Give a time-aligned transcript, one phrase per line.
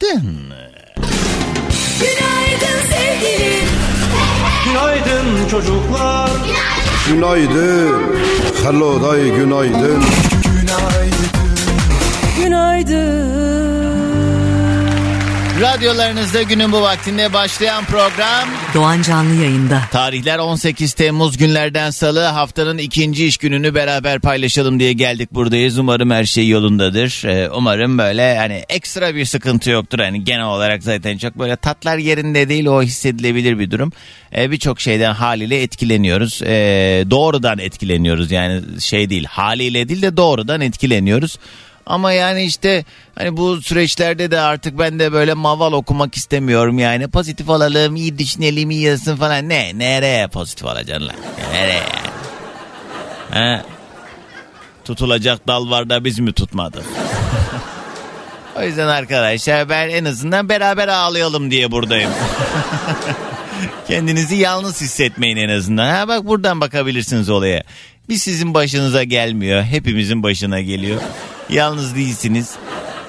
[0.00, 0.28] Günaydın
[2.90, 3.68] sevgilim.
[4.64, 6.30] Günaydın çocuklar.
[7.08, 8.16] Günaydın.
[8.64, 10.04] Hello day günaydın.
[12.42, 13.85] Günaydın.
[15.60, 19.82] Radyolarınızda günün bu vaktinde başlayan program Doğan Canlı yayında.
[19.92, 25.78] Tarihler 18 Temmuz günlerden salı haftanın ikinci iş gününü beraber paylaşalım diye geldik buradayız.
[25.78, 27.22] Umarım her şey yolundadır.
[27.24, 29.98] Ee, umarım böyle hani ekstra bir sıkıntı yoktur.
[29.98, 33.92] Hani genel olarak zaten çok böyle tatlar yerinde değil o hissedilebilir bir durum.
[34.36, 36.42] Ee, Birçok şeyden haliyle etkileniyoruz.
[36.42, 41.38] Ee, doğrudan etkileniyoruz yani şey değil haliyle değil de doğrudan etkileniyoruz.
[41.86, 42.84] Ama yani işte
[43.14, 47.08] hani bu süreçlerde de artık ben de böyle maval okumak istemiyorum yani.
[47.08, 49.48] Pozitif olalım, iyi düşünelim, iyi yazsın falan.
[49.48, 49.78] Ne?
[49.78, 51.16] Nereye pozitif olacaksın lan?
[51.52, 51.82] Nereye?
[53.30, 53.62] He?
[54.84, 56.84] Tutulacak dal var da biz mi tutmadık?
[58.56, 62.10] o yüzden arkadaşlar ben en azından beraber ağlayalım diye buradayım.
[63.88, 65.90] Kendinizi yalnız hissetmeyin en azından.
[65.90, 67.62] Ha bak buradan bakabilirsiniz olaya.
[68.08, 69.62] Bir sizin başınıza gelmiyor.
[69.62, 71.00] Hepimizin başına geliyor.
[71.50, 72.50] Yalnız değilsiniz.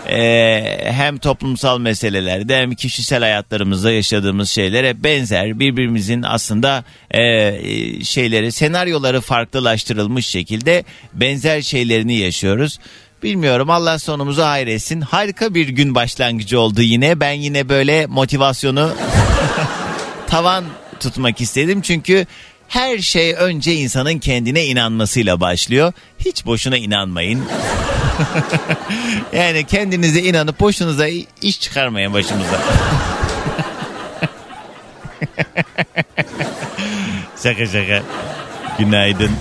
[0.10, 5.60] Ee, hem toplumsal meselelerde hem kişisel hayatlarımızda yaşadığımız şeyler hep benzer.
[5.60, 12.80] Birbirimizin aslında e, şeyleri, senaryoları farklılaştırılmış şekilde benzer şeylerini yaşıyoruz.
[13.24, 15.02] Bilmiyorum Allah sonumuzu hayretsin.
[15.02, 17.20] Harika bir gün başlangıcı oldu yine.
[17.20, 18.94] Ben yine böyle motivasyonu
[20.28, 20.64] tavan
[21.00, 21.82] tutmak istedim.
[21.82, 22.26] Çünkü
[22.68, 25.94] her şey önce insanın kendine inanmasıyla başlıyor.
[26.20, 27.46] Hiç boşuna inanmayın.
[29.34, 31.08] yani kendinize inanıp boşunuza
[31.42, 32.62] iş çıkarmayın başımıza.
[37.44, 38.04] şaka şaka.
[38.80, 39.32] Günaydın.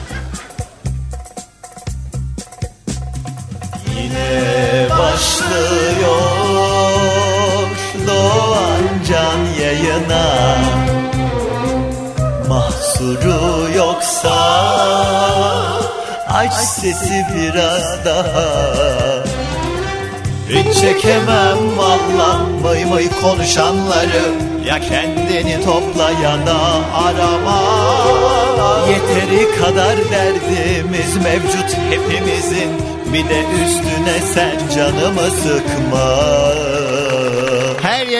[3.96, 6.36] Yine başlıyor
[8.06, 10.56] Doğan Can yayına
[12.96, 14.36] Mahsuru yoksa
[16.28, 19.24] Aç sesi biraz daha.
[20.48, 24.22] Hiç çekemem valla May may konuşanları.
[24.66, 26.58] Ya kendini topla ya da
[26.94, 27.62] arama.
[28.88, 32.70] Yeteri kadar derdimiz mevcut hepimizin.
[33.12, 36.46] Bir de üstüne sen canımı sıkma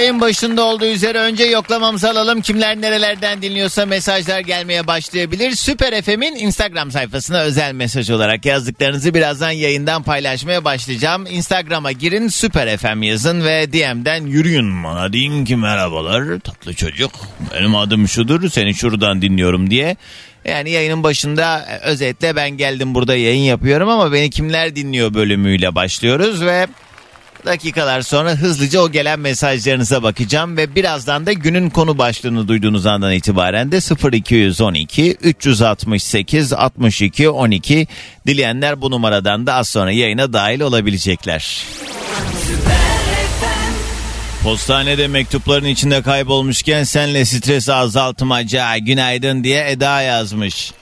[0.07, 2.41] yayın başında olduğu üzere önce yoklamamızı alalım.
[2.41, 5.51] Kimler nerelerden dinliyorsa mesajlar gelmeye başlayabilir.
[5.51, 11.27] Süper FM'in Instagram sayfasına özel mesaj olarak yazdıklarınızı birazdan yayından paylaşmaya başlayacağım.
[11.27, 17.13] Instagram'a girin Süper FM yazın ve DM'den yürüyün bana deyin ki merhabalar tatlı çocuk.
[17.55, 19.97] Benim adım şudur seni şuradan dinliyorum diye.
[20.45, 26.45] Yani yayının başında özetle ben geldim burada yayın yapıyorum ama beni kimler dinliyor bölümüyle başlıyoruz
[26.45, 26.67] ve
[27.47, 33.13] dakikalar sonra hızlıca o gelen mesajlarınıza bakacağım ve birazdan da günün konu başlığını duyduğunuz andan
[33.13, 33.77] itibaren de
[34.13, 37.87] 0212 368 62 12
[38.27, 41.65] dileyenler bu numaradan da az sonra yayına dahil olabilecekler.
[44.43, 50.73] Postanede mektupların içinde kaybolmuşken senle stresi azaltmaca günaydın diye Eda yazmış.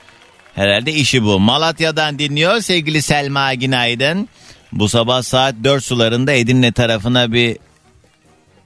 [0.55, 1.39] Herhalde işi bu.
[1.39, 4.29] Malatya'dan dinliyor sevgili Selma günaydın.
[4.75, 7.57] Bu sabah saat 4 sularında Edirne tarafına bir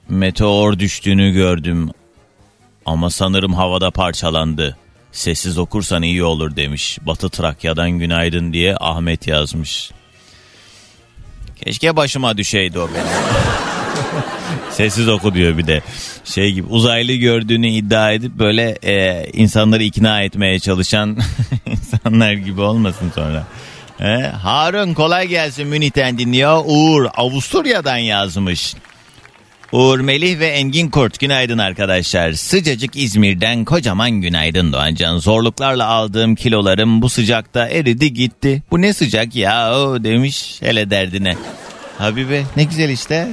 [0.08, 1.90] meteor düştüğünü gördüm.
[2.86, 4.76] Ama sanırım havada parçalandı.
[5.12, 6.98] Sessiz okursan iyi olur demiş.
[7.02, 9.90] Batı Trakya'dan günaydın diye Ahmet yazmış.
[11.64, 13.06] Keşke başıma düşeydi o benim.
[14.70, 15.82] Sessiz oku diyor bir de.
[16.24, 21.18] Şey gibi uzaylı gördüğünü iddia edip böyle e, insanları ikna etmeye çalışan
[21.66, 23.46] insanlar gibi olmasın sonra.
[24.00, 26.62] He, Harun kolay gelsin Münih'ten dinliyor.
[26.66, 28.74] Uğur Avusturya'dan yazmış.
[29.72, 32.32] Uğur Melih ve Engin Kurt günaydın arkadaşlar.
[32.32, 35.18] Sıcacık İzmir'den kocaman günaydın Doğancan.
[35.18, 38.62] Zorluklarla aldığım kilolarım bu sıcakta eridi gitti.
[38.70, 39.72] Bu ne sıcak ya
[40.04, 41.36] demiş hele derdine.
[41.98, 43.28] Habibe ne güzel işte.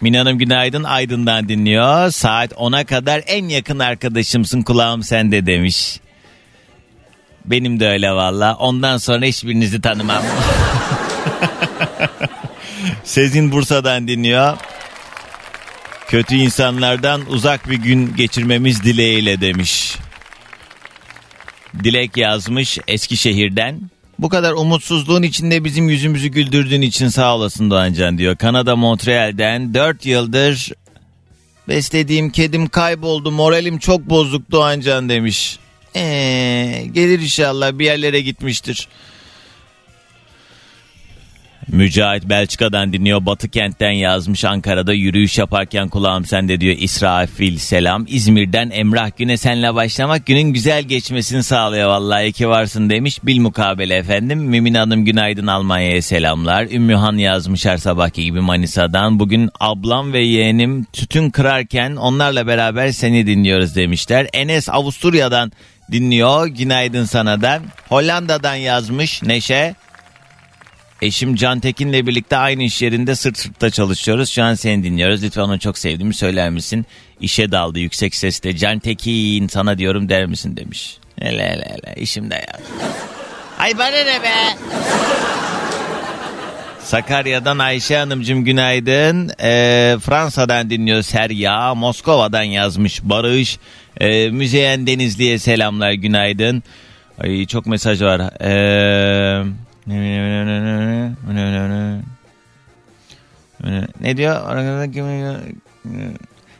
[0.00, 2.10] Mine Hanım günaydın Aydın'dan dinliyor.
[2.10, 6.00] Saat 10'a kadar en yakın arkadaşımsın kulağım sende demiş.
[7.50, 8.54] Benim de öyle valla.
[8.54, 10.22] Ondan sonra hiçbirinizi tanımam.
[13.04, 14.56] Sezin Bursa'dan dinliyor.
[16.08, 19.96] Kötü insanlardan uzak bir gün geçirmemiz dileğiyle demiş.
[21.84, 23.80] Dilek yazmış Eskişehir'den.
[24.18, 28.36] Bu kadar umutsuzluğun içinde bizim yüzümüzü güldürdüğün için sağ olasın Doğancan diyor.
[28.36, 30.72] Kanada Montreal'den 4 yıldır
[31.68, 35.58] beslediğim kedim kayboldu moralim çok bozuk Doğancan demiş.
[35.96, 38.88] Ee, gelir inşallah bir yerlere gitmiştir.
[41.72, 43.26] Mücahit Belçika'dan dinliyor.
[43.26, 44.44] Batı kentten yazmış.
[44.44, 46.76] Ankara'da yürüyüş yaparken kulağım sende diyor.
[46.78, 48.04] İsrafil selam.
[48.08, 51.88] İzmir'den Emrah güne senle başlamak günün güzel geçmesini sağlıyor.
[51.88, 53.18] Vallahi ki varsın demiş.
[53.24, 54.38] Bil mukabele efendim.
[54.38, 56.66] Mümin Hanım günaydın Almanya'ya selamlar.
[56.70, 59.18] Ümmühan yazmış her sabahki gibi Manisa'dan.
[59.18, 64.26] Bugün ablam ve yeğenim tütün kırarken onlarla beraber seni dinliyoruz demişler.
[64.32, 65.52] Enes Avusturya'dan
[65.92, 66.46] dinliyor.
[66.46, 67.60] Günaydın sana da.
[67.88, 69.74] Hollanda'dan yazmış Neşe.
[71.02, 74.28] Eşim Can Tekin'le birlikte aynı iş yerinde sırt sırtta çalışıyoruz.
[74.30, 75.22] Şu an seni dinliyoruz.
[75.22, 76.86] Lütfen onu çok sevdiğimi söyler misin?
[77.20, 78.56] İşe daldı yüksek sesle.
[78.56, 80.98] Can Tekin sana diyorum der misin demiş.
[81.20, 82.60] Hele hele hele işimde ya.
[83.58, 84.34] Ay bana ne be?
[86.84, 89.30] Sakarya'dan Ayşe Hanımcığım günaydın.
[89.42, 91.74] Ee, Fransa'dan dinliyor Serya.
[91.74, 93.58] Moskova'dan yazmış Barış.
[94.00, 96.62] Ee, Müzeyen Denizli'ye selamlar günaydın.
[97.18, 98.20] Ay çok mesaj var.
[98.40, 99.44] Eee...
[104.00, 104.36] Ne diyor?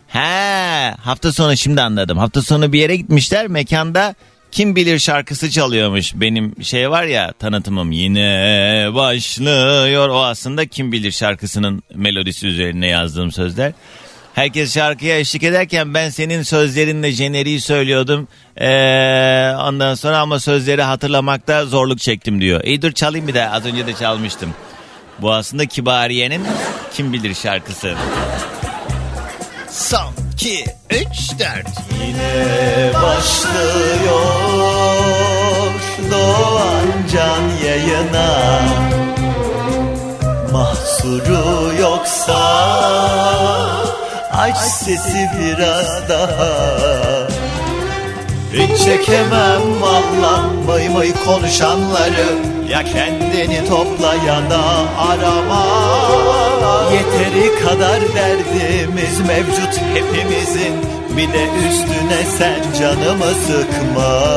[0.08, 2.18] He, hafta sonu şimdi anladım.
[2.18, 3.46] Hafta sonu bir yere gitmişler.
[3.46, 4.14] Mekanda
[4.52, 6.12] kim bilir şarkısı çalıyormuş.
[6.14, 10.08] Benim şey var ya tanıtımım yine başlıyor.
[10.08, 13.72] O aslında kim bilir şarkısının melodisi üzerine yazdığım sözler.
[14.40, 18.28] Herkes şarkıya eşlik ederken ben senin sözlerinle jeneriği söylüyordum.
[18.56, 18.66] Ee,
[19.58, 22.64] ondan sonra ama sözleri hatırlamakta zorluk çektim diyor.
[22.64, 24.54] İyi dur çalayım bir daha az önce de çalmıştım.
[25.18, 26.42] Bu aslında Kibariye'nin
[26.92, 27.94] kim bilir şarkısı.
[29.70, 31.68] Son, iki, üç, dört.
[32.06, 34.20] Yine başlıyor
[36.10, 38.60] Doğan Can yayına
[40.52, 42.40] Mahsuru yoksa
[44.32, 47.28] Aç sesi biraz daha.
[48.52, 52.26] Hiç çekemem valla may may konuşanları.
[52.68, 54.62] Ya kendini topla ya da
[54.98, 55.66] arama.
[56.92, 60.74] Yeteri kadar derdimiz mevcut hepimizin.
[61.16, 64.30] Bir de üstüne sen canımı sıkma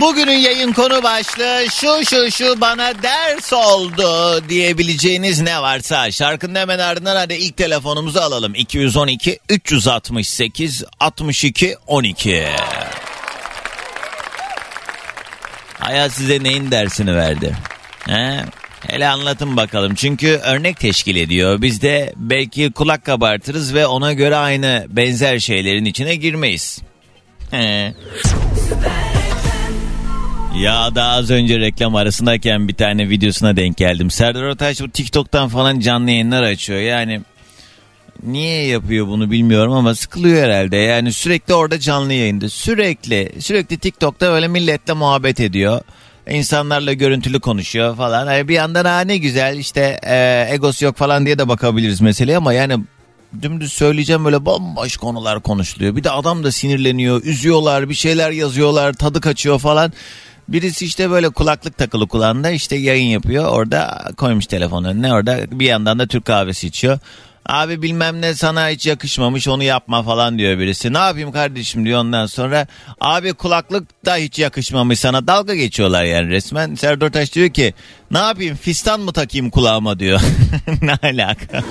[0.00, 6.78] Bugünün yayın konu başlığı şu şu şu bana ders oldu diyebileceğiniz ne varsa şarkının hemen
[6.78, 8.54] ardından hadi ilk telefonumuzu alalım.
[8.54, 12.46] 212 368 62 12.
[15.78, 17.56] Hayat size neyin dersini verdi?
[18.08, 18.44] He?
[18.86, 19.94] Hele anlatın bakalım.
[19.94, 21.62] Çünkü örnek teşkil ediyor.
[21.62, 26.78] Biz de belki kulak kabartırız ve ona göre aynı benzer şeylerin içine girmeyiz.
[27.50, 27.94] He.
[30.60, 34.10] Ya daha az önce reklam arasındayken bir tane videosuna denk geldim.
[34.10, 36.80] Serdar Ortaç bu TikTok'tan falan canlı yayınlar açıyor.
[36.80, 37.20] Yani
[38.22, 40.76] niye yapıyor bunu bilmiyorum ama sıkılıyor herhalde.
[40.76, 42.48] Yani sürekli orada canlı yayında.
[42.48, 45.80] Sürekli sürekli TikTok'ta böyle milletle muhabbet ediyor.
[46.30, 48.32] İnsanlarla görüntülü konuşuyor falan.
[48.32, 52.36] Yani bir yandan ha ne güzel işte e, egosu yok falan diye de bakabiliriz meseleye
[52.36, 52.78] ama yani
[53.42, 55.96] dümdüz söyleyeceğim böyle bomboş konular konuşuluyor.
[55.96, 59.92] Bir de adam da sinirleniyor, üzüyorlar, bir şeyler yazıyorlar, tadı kaçıyor falan.
[60.48, 63.48] Birisi işte böyle kulaklık takılı kulağında işte yayın yapıyor.
[63.48, 66.98] Orada koymuş telefon önüne orada bir yandan da Türk kahvesi içiyor.
[67.48, 70.92] Abi bilmem ne sana hiç yakışmamış onu yapma falan diyor birisi.
[70.92, 72.66] Ne yapayım kardeşim diyor ondan sonra.
[73.00, 76.74] Abi kulaklık da hiç yakışmamış sana dalga geçiyorlar yani resmen.
[76.74, 77.74] Serdar Taş diyor ki
[78.10, 80.20] ne yapayım fistan mı takayım kulağıma diyor.
[80.82, 81.62] ne alaka?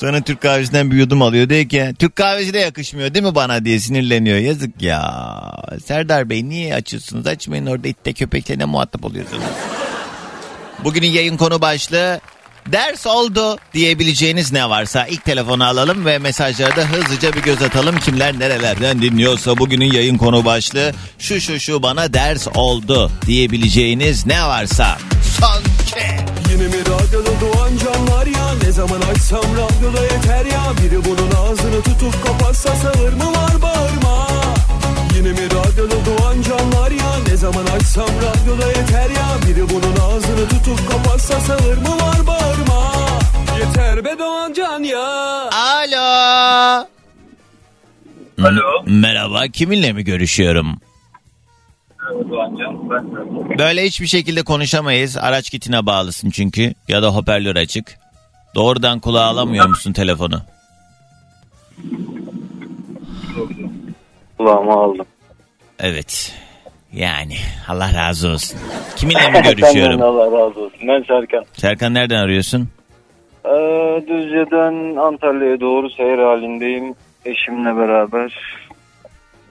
[0.00, 3.64] Sonra Türk kahvesinden bir yudum alıyor diyor ki Türk kahvesi de yakışmıyor değil mi bana
[3.64, 4.38] diye sinirleniyor.
[4.38, 5.32] Yazık ya.
[5.84, 7.26] Serdar Bey niye açıyorsunuz?
[7.26, 9.42] Açmayın orada itte köpekle ne muhatap oluyorsunuz?
[10.84, 12.20] Bugünün yayın konu başlığı
[12.66, 18.00] ders oldu diyebileceğiniz ne varsa ilk telefonu alalım ve mesajlarda hızlıca bir göz atalım.
[18.00, 24.42] Kimler nerelerden dinliyorsa bugünün yayın konu başlığı şu şu şu bana ders oldu diyebileceğiniz ne
[24.42, 24.98] varsa.
[25.40, 25.62] Son
[25.94, 26.29] ke.
[27.00, 28.54] Radyoda doğan canlar ya.
[28.62, 30.62] Ne zaman açsam radyoda yeter ya.
[30.82, 34.26] Biri bunun ağzını tutup kapatsa sağır mı var bağırma.
[35.16, 37.10] Yine mi radyoda doğan canlar ya?
[37.28, 39.28] Ne zaman açsam radyoda yeter ya.
[39.48, 42.92] Biri bunun ağzını tutup kapatsa sağır mı var bağırma.
[43.60, 45.00] Yeter be doğan can ya.
[45.52, 46.86] Alo.
[48.44, 48.82] Alo.
[48.86, 50.76] Merhaba kiminle mi görüşüyorum?
[53.58, 55.16] Böyle hiçbir şekilde konuşamayız.
[55.16, 57.98] Araç kitine bağlısın çünkü ya da hoparlör açık.
[58.54, 60.42] Doğrudan kulağa alamıyor musun telefonu?
[64.38, 65.06] Kulağıma aldım.
[65.78, 66.34] Evet.
[66.92, 67.36] Yani
[67.68, 68.60] Allah razı olsun.
[68.96, 70.02] Kiminle mi Senden görüşüyorum?
[70.02, 70.80] Allah razı olsun.
[70.88, 71.44] Ben Serkan.
[71.52, 72.68] Serkan nereden arıyorsun?
[73.44, 73.50] Ee,
[74.08, 76.94] Düzce'den Antalya'ya doğru seyir halindeyim.
[77.24, 78.34] Eşimle beraber.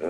[0.02, 0.08] Ee,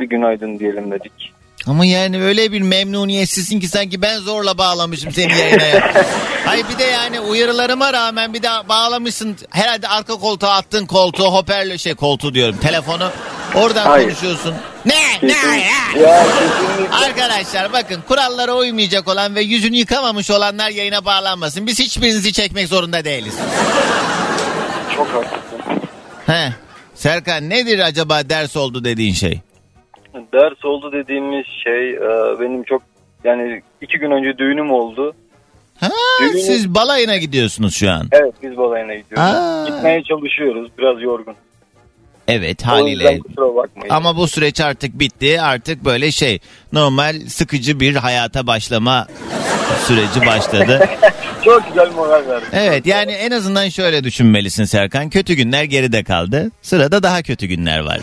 [0.00, 1.32] bir günaydın diyelim dedik.
[1.66, 5.92] Ama yani öyle bir memnuniyetsizsin ki sanki ben zorla bağlamışım seni yayına ya.
[6.44, 9.36] Hayır bir de yani uyarılarıma rağmen bir de bağlamışsın.
[9.50, 13.10] Herhalde arka koltuğa attın koltuğu hoparlör şey koltuğu diyorum telefonu.
[13.54, 14.08] Oradan Hayır.
[14.08, 14.54] konuşuyorsun.
[14.84, 16.02] Ne ne ya?
[16.08, 16.94] Ya kesinlikle.
[16.96, 21.66] Arkadaşlar bakın kurallara uymayacak olan ve yüzünü yıkamamış olanlar yayına bağlanmasın.
[21.66, 23.34] Biz hiçbirinizi çekmek zorunda değiliz.
[24.96, 25.88] Çok haklısın.
[26.26, 26.52] He.
[26.94, 29.40] Serkan nedir acaba ders oldu dediğin şey?
[30.14, 32.00] Ders oldu dediğimiz şey e,
[32.40, 32.82] benim çok
[33.24, 35.14] yani iki gün önce düğünüm oldu.
[35.80, 35.88] Ha,
[36.20, 38.08] Düğünü- siz balayına gidiyorsunuz şu an.
[38.12, 39.34] Evet biz balayına gidiyoruz.
[39.34, 39.66] Aa.
[39.68, 40.70] Gitmeye çalışıyoruz.
[40.78, 41.34] Biraz yorgun.
[42.28, 43.20] Evet haliyle.
[43.90, 45.40] Ama bu süreç artık bitti.
[45.40, 46.38] Artık böyle şey
[46.72, 49.06] normal sıkıcı bir hayata başlama
[49.86, 50.88] süreci başladı.
[51.44, 52.44] Çok güzel moral verdi.
[52.52, 55.10] Evet yani en azından şöyle düşünmelisin Serkan.
[55.10, 56.50] Kötü günler geride kaldı.
[56.62, 58.00] Sırada daha kötü günler var.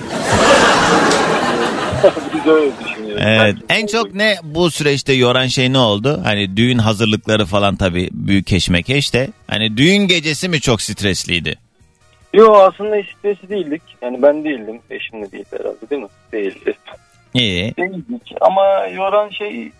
[2.39, 3.23] Biz öyle düşünüyoruz.
[3.25, 3.55] Evet.
[3.69, 6.21] En çok ne bu süreçte yoran şey ne oldu?
[6.23, 9.29] Hani düğün hazırlıkları falan tabii büyük keşmekeş de.
[9.47, 11.57] Hani düğün gecesi mi çok stresliydi?
[12.33, 13.81] Yo aslında stresi değildik.
[14.01, 14.79] Yani ben değildim.
[14.89, 16.07] Eşim de değildi herhalde değil mi?
[16.31, 16.73] Değildi.
[17.33, 17.77] İyi.
[17.77, 18.35] Değildik.
[18.41, 19.71] Ama yoran şey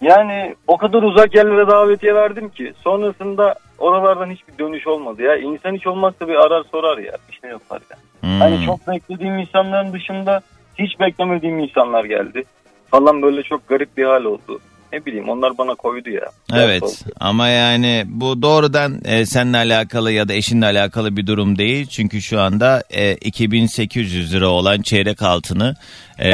[0.00, 5.36] yani o kadar uzak yerlere davetiye verdim ki sonrasında oralardan hiçbir dönüş olmadı ya.
[5.36, 7.12] İnsan hiç olmazsa bir arar sorar ya.
[7.28, 7.96] Bir şey yapar ya.
[8.20, 8.40] Hmm.
[8.40, 10.40] Hani çok beklediğim insanların dışında
[10.78, 12.42] hiç beklemediğim insanlar geldi.
[12.90, 14.60] Falan böyle çok garip bir hal oldu.
[14.92, 16.24] Ne bileyim onlar bana koydu ya.
[16.54, 16.92] Evet Oldu.
[17.20, 21.86] ama yani bu doğrudan e, seninle alakalı ya da eşinle alakalı bir durum değil.
[21.86, 25.74] Çünkü şu anda e, 2800 lira olan çeyrek altını
[26.20, 26.32] e,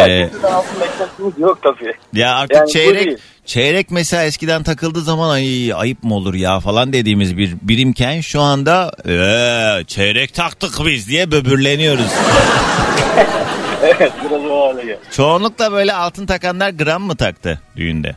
[0.80, 1.92] beklentimiz yok tabii.
[2.12, 6.92] ya artık Yani çeyrek çeyrek mesela eskiden takıldığı zaman ay ayıp mı olur ya falan
[6.92, 12.10] dediğimiz bir birimken şu anda "Ee, çeyrek taktık biz diye böbürleniyoruz.
[13.82, 15.00] Evet biraz o hale geldi.
[15.10, 18.16] Çoğunlukla böyle altın takanlar gram mı taktı düğünde?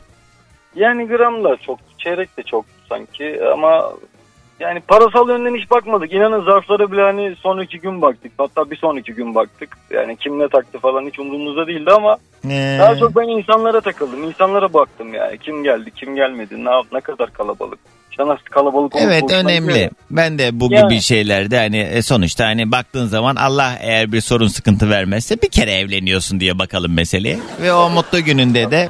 [0.74, 3.92] Yani gram da çok, çeyrek de çok sanki ama
[4.60, 6.12] yani parasal yönden hiç bakmadık.
[6.12, 8.32] İnanın zarflara bile hani sonraki gün baktık.
[8.38, 9.78] Hatta bir sonraki gün baktık.
[9.90, 12.16] Yani kim ne taktı falan hiç umurumuzda değildi ama
[12.50, 14.24] Ee, daha çok ben insanlara takıldım.
[14.24, 15.38] İnsanlara baktım yani.
[15.38, 17.78] Kim geldi, kim gelmedi, ne, ne kadar kalabalık.
[18.18, 19.78] Nasıl kalabalık olup Evet önemli.
[19.78, 19.90] ya.
[20.10, 20.88] Ben de bu Yani.
[20.88, 25.48] gibi şeylerde hani e, sonuçta hani baktığın zaman Allah eğer bir sorun sıkıntı vermezse bir
[25.48, 27.38] kere evleniyorsun diye bakalım meseleye.
[27.62, 28.88] Ve o mutlu gününde de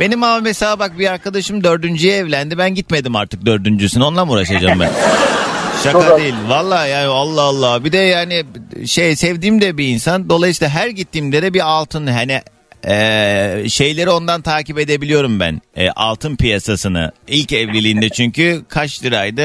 [0.00, 2.58] benim ama mesela bak bir arkadaşım dördüncüye evlendi.
[2.58, 4.04] Ben gitmedim artık dördüncüsüne.
[4.04, 4.90] Onunla mı uğraşacağım ben?
[5.84, 6.34] Şaka Çok değil.
[6.48, 7.84] Vallahi yani Allah Allah.
[7.84, 8.44] Bir de yani
[8.86, 10.28] şey sevdiğim de bir insan.
[10.28, 12.40] Dolayısıyla her gittiğimde de bir altın hani
[12.88, 15.60] e, şeyleri ondan takip edebiliyorum ben.
[15.76, 17.12] E, altın piyasasını.
[17.28, 19.42] İlk evliliğinde çünkü kaç liraydı?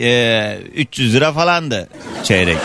[0.00, 1.88] E, 300 lira falandı
[2.24, 2.56] çeyrek.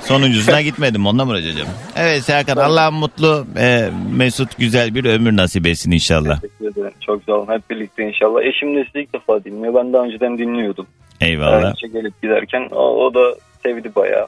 [0.00, 1.68] Sonuncusuna gitmedim onunla mı uğraşacağım?
[1.96, 6.40] Evet Serkan Allah mutlu e, mesut güzel bir ömür nasip etsin inşallah.
[6.40, 6.92] Teşekkür ederim.
[7.06, 7.52] Çok sağ olun.
[7.52, 8.42] Hep birlikte inşallah.
[8.42, 9.74] Eşim de sizi ilk defa dinliyor.
[9.74, 10.86] Ben daha önceden dinliyordum.
[11.20, 11.64] Eyvallah.
[11.70, 14.26] Önce gelip giderken o, o da sevdi bayağı.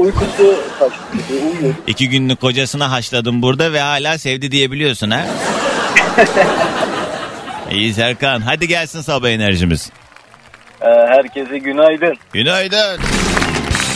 [0.00, 1.00] Uykusu kaçtı.
[1.30, 1.74] Uyuyor.
[1.86, 5.26] İki günlük kocasına haşladım burada ve hala sevdi diyebiliyorsun ha?
[7.70, 9.90] İyi Serkan hadi gelsin sabah enerjimiz.
[10.80, 12.16] Ee, herkese günaydın.
[12.32, 13.00] Günaydın.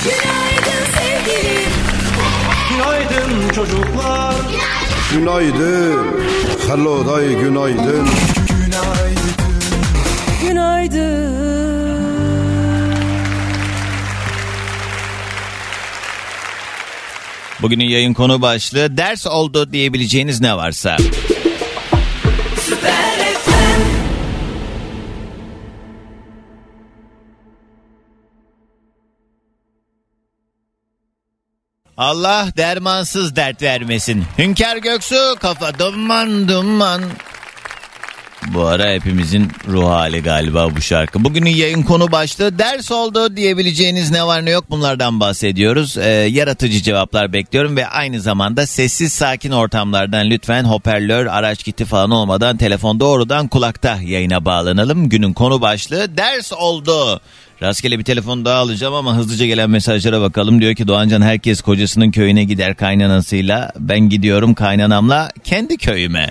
[0.04, 1.70] Günaydın sevgilim.
[2.70, 4.34] Günaydın çocuklar
[5.12, 6.06] Günaydın.
[6.68, 8.08] Hello day günaydın.
[10.42, 11.63] Günaydın.
[17.64, 20.96] Bugünün yayın konu başlığı ders oldu diyebileceğiniz ne varsa.
[31.96, 34.24] Allah dermansız dert vermesin.
[34.38, 37.02] Hünkar Göksu kafa duman duman.
[38.48, 41.24] Bu ara hepimizin ruh hali galiba bu şarkı.
[41.24, 45.98] Bugünün yayın konu başlığı ders oldu diyebileceğiniz ne var ne yok bunlardan bahsediyoruz.
[45.98, 52.10] Ee, yaratıcı cevaplar bekliyorum ve aynı zamanda sessiz sakin ortamlardan lütfen hoparlör, araç kiti falan
[52.10, 55.08] olmadan telefon doğrudan kulakta yayına bağlanalım.
[55.08, 57.20] Günün konu başlığı ders oldu.
[57.62, 60.60] Rastgele bir telefon daha alacağım ama hızlıca gelen mesajlara bakalım.
[60.60, 63.72] Diyor ki Doğancan herkes kocasının köyüne gider kaynanasıyla.
[63.78, 66.30] Ben gidiyorum kaynanamla kendi köyüme.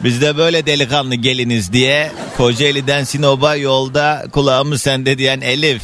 [0.00, 5.82] Biz de böyle delikanlı geliniz diye Kocaeli'den Sinop'a yolda kulağımı sende diyen Elif.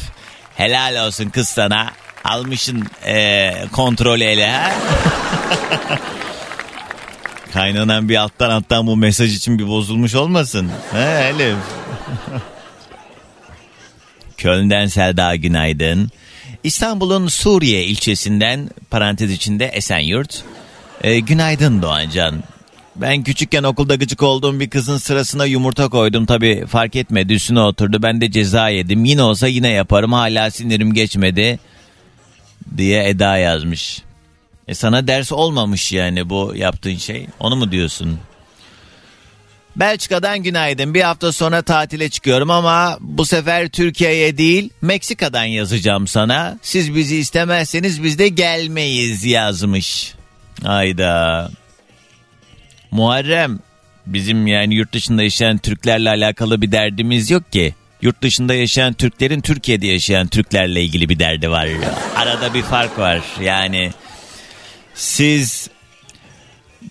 [0.55, 1.91] Helal olsun kız sana.
[2.23, 4.71] Almışın eee kontrolü ele ha.
[7.53, 10.71] Kaynanan bir alttan alttan bu mesaj için bir bozulmuş olmasın.
[10.91, 11.55] He Elif.
[14.37, 16.11] Köln'den Selda günaydın.
[16.63, 20.43] İstanbul'un Suriye ilçesinden parantez içinde Esenyurt.
[21.03, 22.43] Ee, günaydın Doğancan.
[22.95, 26.25] Ben küçükken okulda gıcık olduğum bir kızın sırasına yumurta koydum.
[26.25, 28.03] Tabi fark etmedi üstüne oturdu.
[28.03, 29.05] Ben de ceza yedim.
[29.05, 30.13] Yine olsa yine yaparım.
[30.13, 31.59] Hala sinirim geçmedi.
[32.77, 34.01] Diye Eda yazmış.
[34.67, 37.27] E sana ders olmamış yani bu yaptığın şey.
[37.39, 38.19] Onu mu diyorsun?
[39.75, 40.93] Belçika'dan günaydın.
[40.93, 46.57] Bir hafta sonra tatile çıkıyorum ama bu sefer Türkiye'ye değil Meksika'dan yazacağım sana.
[46.61, 50.13] Siz bizi istemezseniz biz de gelmeyiz yazmış.
[50.65, 51.49] Ayda.
[52.93, 53.59] Muharrem
[54.05, 57.75] bizim yani yurt dışında yaşayan Türklerle alakalı bir derdimiz yok ki.
[58.01, 61.69] Yurt dışında yaşayan Türklerin Türkiye'de yaşayan Türklerle ilgili bir derdi var.
[62.15, 63.21] Arada bir fark var.
[63.41, 63.91] Yani
[64.95, 65.69] siz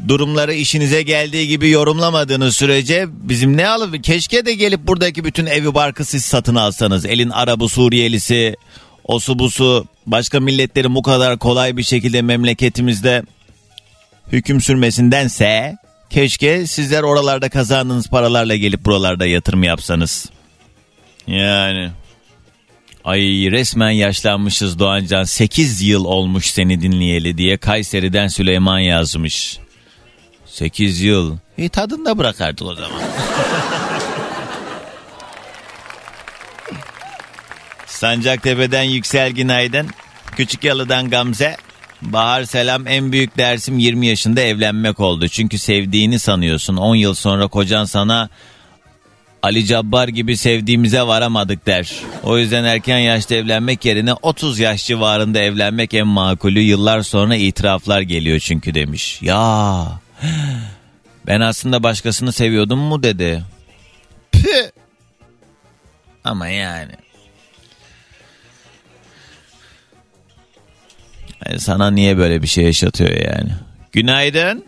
[0.08, 5.74] durumları işinize geldiği gibi yorumlamadığınız sürece bizim ne alıp keşke de gelip buradaki bütün evi
[5.74, 7.06] barkı siz satın alsanız.
[7.06, 8.56] Elin Arabı Suriyelisi
[9.04, 13.22] osu busu başka milletlerin bu kadar kolay bir şekilde memleketimizde
[14.32, 15.81] hüküm sürmesindense
[16.12, 20.30] keşke sizler oralarda kazandığınız paralarla gelip buralarda yatırım yapsanız.
[21.26, 21.90] Yani
[23.04, 25.24] Ay resmen yaşlanmışız Doğancan.
[25.24, 29.58] 8 yıl olmuş seni dinleyeli diye Kayseri'den Süleyman yazmış.
[30.46, 31.36] 8 yıl.
[31.58, 33.02] İyi tadında bırakardık o zaman.
[37.86, 39.90] Sancaktepe'den Yüksel Günaydın.
[40.36, 41.56] Küçük Yalı'dan Gamze.
[42.02, 45.28] Bahar selam en büyük dersim 20 yaşında evlenmek oldu.
[45.28, 46.76] Çünkü sevdiğini sanıyorsun.
[46.76, 48.28] 10 yıl sonra kocan sana
[49.42, 51.92] Ali Cabbar gibi sevdiğimize varamadık der.
[52.22, 56.60] O yüzden erken yaşta evlenmek yerine 30 yaş civarında evlenmek en makulü.
[56.60, 59.22] Yıllar sonra itiraflar geliyor çünkü demiş.
[59.22, 59.86] Ya
[61.26, 63.42] ben aslında başkasını seviyordum mu dedi.
[64.32, 64.70] Püh.
[66.24, 67.01] Ama yani.
[71.46, 73.50] Yani Sana niye böyle bir şey yaşatıyor yani?
[73.92, 74.64] Günaydın.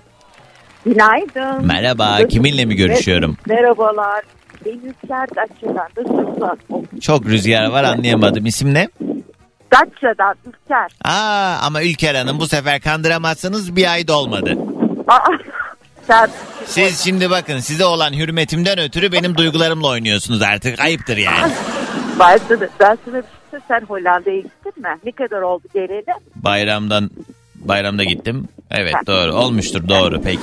[0.86, 1.66] Günaydın.
[1.66, 3.36] Merhaba, kiminle mi görüşüyorum?
[3.46, 4.24] Merhabalar.
[4.64, 6.58] Ben Ülker Datça'dan da Suzan.
[7.00, 8.46] Çok rüzgar var anlayamadım.
[8.46, 8.88] İsim ne?
[9.72, 10.90] Datça'dan Ülker.
[11.04, 14.58] Aa ama Ülker Hanım bu sefer kandıramazsanız bir ay dolmadı.
[15.08, 15.18] Aa,
[16.06, 16.30] sen
[16.66, 20.80] Siz şimdi bakın size olan hürmetimden ötürü benim duygularımla oynuyorsunuz artık.
[20.80, 21.52] Ayıptır yani.
[22.48, 23.24] sana, ben sana bir
[23.60, 23.64] söyleyeyim.
[23.68, 24.88] sen Hollanda'ya gittin mi?
[25.04, 26.04] Ne kadar oldu geleli?
[26.36, 27.10] Bayramdan
[27.56, 28.48] bayramda gittim.
[28.70, 30.42] Evet doğru olmuştur doğru peki.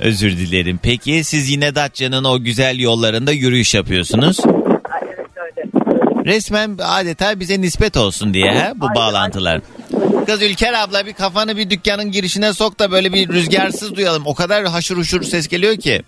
[0.00, 0.80] Özür dilerim.
[0.82, 4.40] Peki siz yine Datça'nın o güzel yollarında yürüyüş yapıyorsunuz.
[4.44, 5.68] Ay, evet öyle.
[6.24, 9.60] Resmen adeta bize nispet olsun diye ha, bu Ay, bağlantılar.
[10.26, 14.22] Kız Ülker abla bir kafanı bir dükkanın girişine sok da böyle bir rüzgarsız duyalım.
[14.26, 16.02] O kadar haşır huşur ses geliyor ki.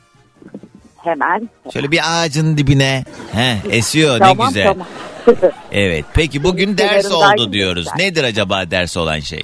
[1.09, 1.49] Hemen.
[1.73, 3.05] Şöyle bir ağacın dibine.
[3.33, 4.65] He, esiyor ne tamam güzel.
[4.67, 4.87] tamam.
[5.73, 6.05] Evet.
[6.15, 7.85] Peki bugün ders oldu diyoruz.
[7.85, 8.07] güzel.
[8.07, 9.43] Nedir acaba ders olan şey?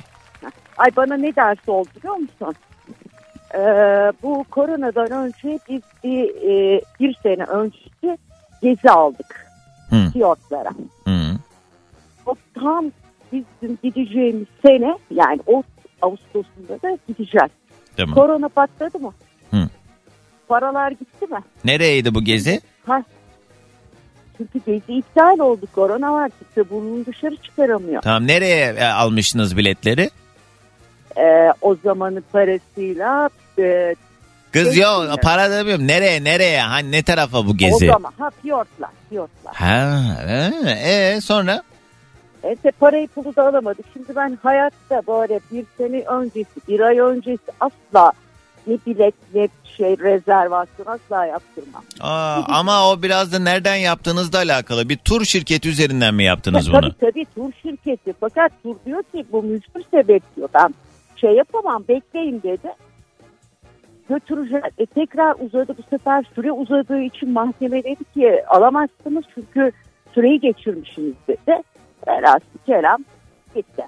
[0.77, 2.55] Ay bana ne dersi oldu biliyor musun?
[3.55, 3.59] Ee,
[4.22, 8.18] bu koronadan önce biz bir, e, bir sene önce
[8.62, 9.46] gezi aldık.
[9.90, 10.11] Hı.
[10.12, 10.70] Fiyortlara.
[11.05, 11.37] Hı.
[12.27, 12.85] O tam
[13.33, 15.62] bizim gideceğimiz sene yani o
[16.03, 17.50] Ağustos'unda da gideceğiz.
[17.96, 18.14] Tamam.
[18.14, 19.12] Korona patladı mı?
[19.50, 19.68] Hı.
[20.54, 21.38] Paralar gitti mi?
[21.64, 22.60] Nereydi bu gezi?
[22.86, 23.02] Ha.
[24.36, 25.66] Çünkü gezi iptal oldu.
[25.74, 26.30] Korona var.
[26.38, 28.02] Kimse burnunu dışarı çıkaramıyor.
[28.02, 30.10] Tamam nereye e, almışsınız biletleri?
[31.16, 33.94] Ee, o zamanın parasıyla e,
[34.52, 35.16] Kız yok bin lira.
[35.16, 35.86] para demiyorum.
[35.86, 36.60] Nereye nereye?
[36.60, 37.86] Hani ne tarafa bu o gezi?
[37.86, 39.54] zaman ha fiyortlar fiyortlar.
[39.54, 40.52] Ha, e,
[40.90, 41.62] e, sonra?
[42.54, 43.86] İşte parayı pulu da alamadık.
[43.92, 48.12] Şimdi ben hayatta böyle bir sene öncesi, bir ay öncesi asla
[48.66, 51.83] ne bilet ne şey rezervasyon asla yaptırmam.
[52.00, 54.88] Aa, ama o biraz da nereden yaptığınızla alakalı.
[54.88, 56.92] Bir tur şirketi üzerinden mi yaptınız tabii bunu?
[57.00, 58.14] tabii tur şirketi.
[58.20, 60.48] Fakat tur diyor ki bu mücbir sebep diyor.
[60.55, 60.74] Ben
[61.16, 62.72] şey yapamam bekleyin dedi.
[64.09, 64.64] Götüreceğiz.
[64.79, 69.72] E, tekrar uzadı bu sefer süre uzadığı için mahkeme dedi ki alamazsınız çünkü
[70.14, 71.62] süreyi geçirmişsiniz dedi.
[72.09, 72.98] Velhasıl kelam
[73.55, 73.85] gitti.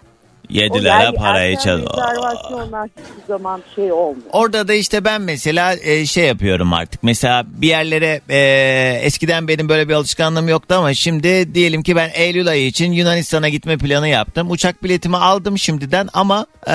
[0.51, 1.79] 7 O lira yani parayı erken çal.
[1.79, 4.27] rezervasyonlar hiçbir zaman şey olmuyor.
[4.33, 7.03] Orada da işte ben mesela e, şey yapıyorum artık.
[7.03, 8.39] Mesela bir yerlere e,
[9.03, 13.49] eskiden benim böyle bir alışkanlığım yoktu ama şimdi diyelim ki ben Eylül ayı için Yunanistan'a
[13.49, 14.51] gitme planı yaptım.
[14.51, 16.75] Uçak biletimi aldım şimdiden ama e,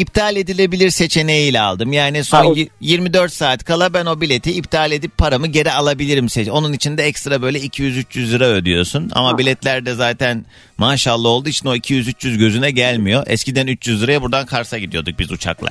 [0.00, 1.92] iptal edilebilir seçeneğiyle aldım.
[1.92, 5.72] Yani son Ha, o- y- 24 saat kala ben o bileti iptal edip paramı geri
[5.72, 6.28] alabilirim.
[6.28, 9.10] seç- Onun için de ekstra böyle 200-300 lira ödüyorsun.
[9.14, 10.44] Ama biletlerde zaten
[10.78, 13.22] maşallah olduğu için o 200-300 gözüne gelmiyor.
[13.26, 15.68] Eskiden 300 liraya buradan Kars'a gidiyorduk biz uçakla.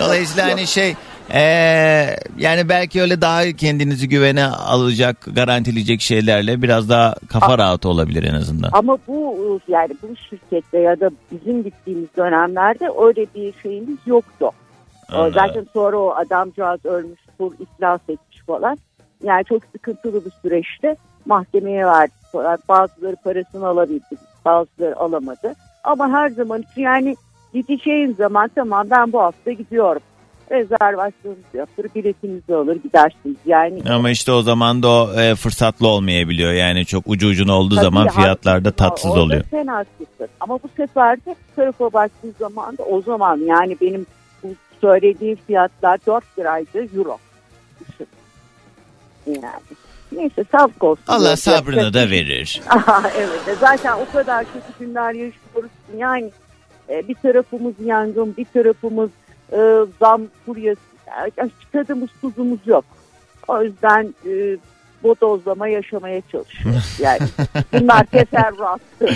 [0.00, 0.94] Dolayısıyla hani şey
[1.34, 8.22] eee, yani belki öyle daha kendinizi güvene alacak, garantileyecek şeylerle biraz daha kafa rahatı olabilir
[8.22, 8.70] en azından.
[8.72, 14.50] Ama bu yani bu şirkette ya da bizim gittiğimiz dönemlerde öyle bir şeyimiz yoktu.
[15.12, 15.32] O Anladım.
[15.34, 18.78] Zaten sonra o adamcağız ölmüş, kur iflas etmiş falan.
[19.22, 20.96] Yani çok sıkıntılı bir süreçte
[21.26, 22.58] mahkemeye verdik falan.
[22.68, 25.54] Bazıları parasını alabildi, bazıları alamadı.
[25.84, 27.16] Ama her zaman için yani
[27.54, 30.02] gideceğin zaman tamam ben bu hafta gidiyorum.
[30.50, 33.36] Rezervasyonunuzu yaptır, biletinizi alır gidersiniz.
[33.46, 36.52] Yani Ama işte o zaman da o e, fırsatlı olmayabiliyor.
[36.52, 38.76] Yani çok ucu ucuna olduğu Tabii, zaman fiyatlar da haklısın.
[38.76, 39.44] tatsız Orada oluyor.
[39.50, 40.28] Sen haklısın.
[40.40, 44.06] Ama bu sefer de tarafa baktığın zaman da o zaman yani benim
[44.42, 44.48] bu
[44.80, 47.18] söylediğim fiyatlar 4 liraydı euro.
[49.26, 49.42] Yani.
[50.12, 51.04] Neyse sağlık olsun.
[51.08, 52.60] Allah sabrını da şey verir.
[52.68, 53.58] Aha, evet.
[53.60, 56.30] Zaten o kadar kötü günler yaşıyoruz yani
[56.88, 59.10] e, bir tarafımız yangın, bir tarafımız
[59.52, 59.58] e,
[60.00, 60.80] zam furyası.
[61.36, 62.84] Yani çıkadığımız tuzumuz yok.
[63.48, 64.56] O yüzden e,
[65.02, 66.80] bodozlama yaşamaya çalışıyoruz.
[67.00, 67.20] Yani
[67.72, 68.82] bunlar teferruattı.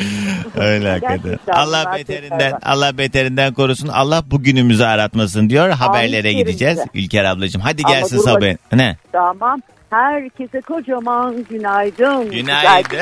[0.56, 1.38] Öyle hakikaten.
[1.52, 2.66] Allah beterinden teferruat.
[2.66, 3.88] Allah beterinden korusun.
[3.88, 5.68] Allah bugünümüzü aratmasın diyor.
[5.68, 6.78] Haberlere Amin gideceğiz.
[6.94, 8.72] İlker ablacığım hadi gelsin sabah.
[8.72, 8.96] Ne?
[9.12, 9.60] Tamam.
[9.94, 12.30] Herkese kocaman günaydın.
[12.30, 12.98] Günaydın.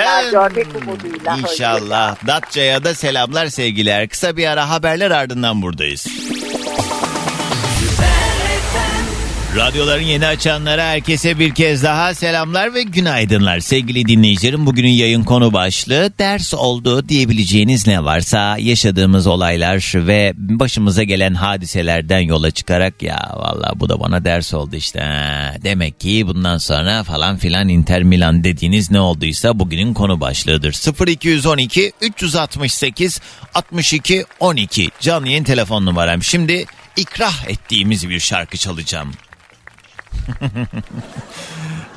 [1.38, 2.26] İnşallah.
[2.26, 4.08] Datça'ya da selamlar sevgiler.
[4.08, 6.06] Kısa bir ara haberler ardından buradayız.
[9.56, 13.60] Radyoların yeni açanlara herkese bir kez daha selamlar ve günaydınlar.
[13.60, 21.02] Sevgili dinleyicilerim bugünün yayın konu başlığı ders oldu diyebileceğiniz ne varsa yaşadığımız olaylar ve başımıza
[21.02, 25.00] gelen hadiselerden yola çıkarak ya valla bu da bana ders oldu işte.
[25.00, 31.06] Ha, demek ki bundan sonra falan filan Inter Milan dediğiniz ne olduysa bugünün konu başlığıdır.
[31.08, 33.20] 0212 368
[33.54, 36.22] 62 12 canlı yayın telefon numaram.
[36.22, 36.64] Şimdi
[36.96, 39.12] ikrah ettiğimiz bir şarkı çalacağım.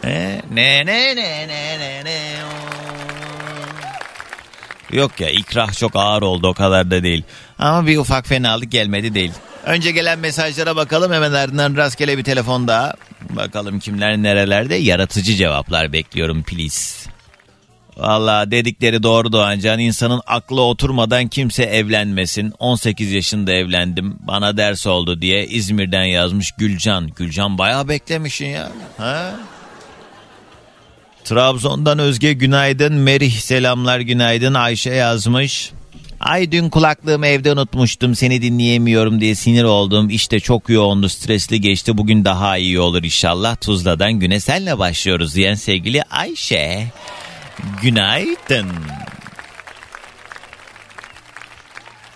[0.03, 1.47] Ne ne ne ne
[1.79, 2.35] ne ne
[4.91, 7.23] Yok ya ikrah çok ağır oldu o kadar da değil.
[7.59, 9.31] Ama bir ufak fenalık gelmedi değil.
[9.65, 12.93] Önce gelen mesajlara bakalım hemen ardından rastgele bir telefon daha.
[13.29, 17.09] Bakalım kimler nerelerde yaratıcı cevaplar bekliyorum please.
[17.97, 19.79] Valla dedikleri doğru Doğancan.
[19.79, 22.53] insanın aklı oturmadan kimse evlenmesin.
[22.59, 24.17] 18 yaşında evlendim.
[24.19, 27.07] Bana ders oldu diye İzmir'den yazmış Gülcan.
[27.07, 28.71] Gülcan bayağı beklemişsin ya.
[28.97, 29.35] Ha?
[31.23, 32.93] Trabzon'dan Özge günaydın.
[32.93, 34.53] Merih selamlar günaydın.
[34.53, 35.71] Ayşe yazmış.
[36.19, 40.09] Ay dün kulaklığımı evde unutmuştum seni dinleyemiyorum diye sinir oldum.
[40.09, 43.55] İşte çok yoğundu stresli geçti bugün daha iyi olur inşallah.
[43.55, 46.87] Tuzla'dan güne senle başlıyoruz diyen sevgili Ayşe.
[47.81, 48.67] Günaydın.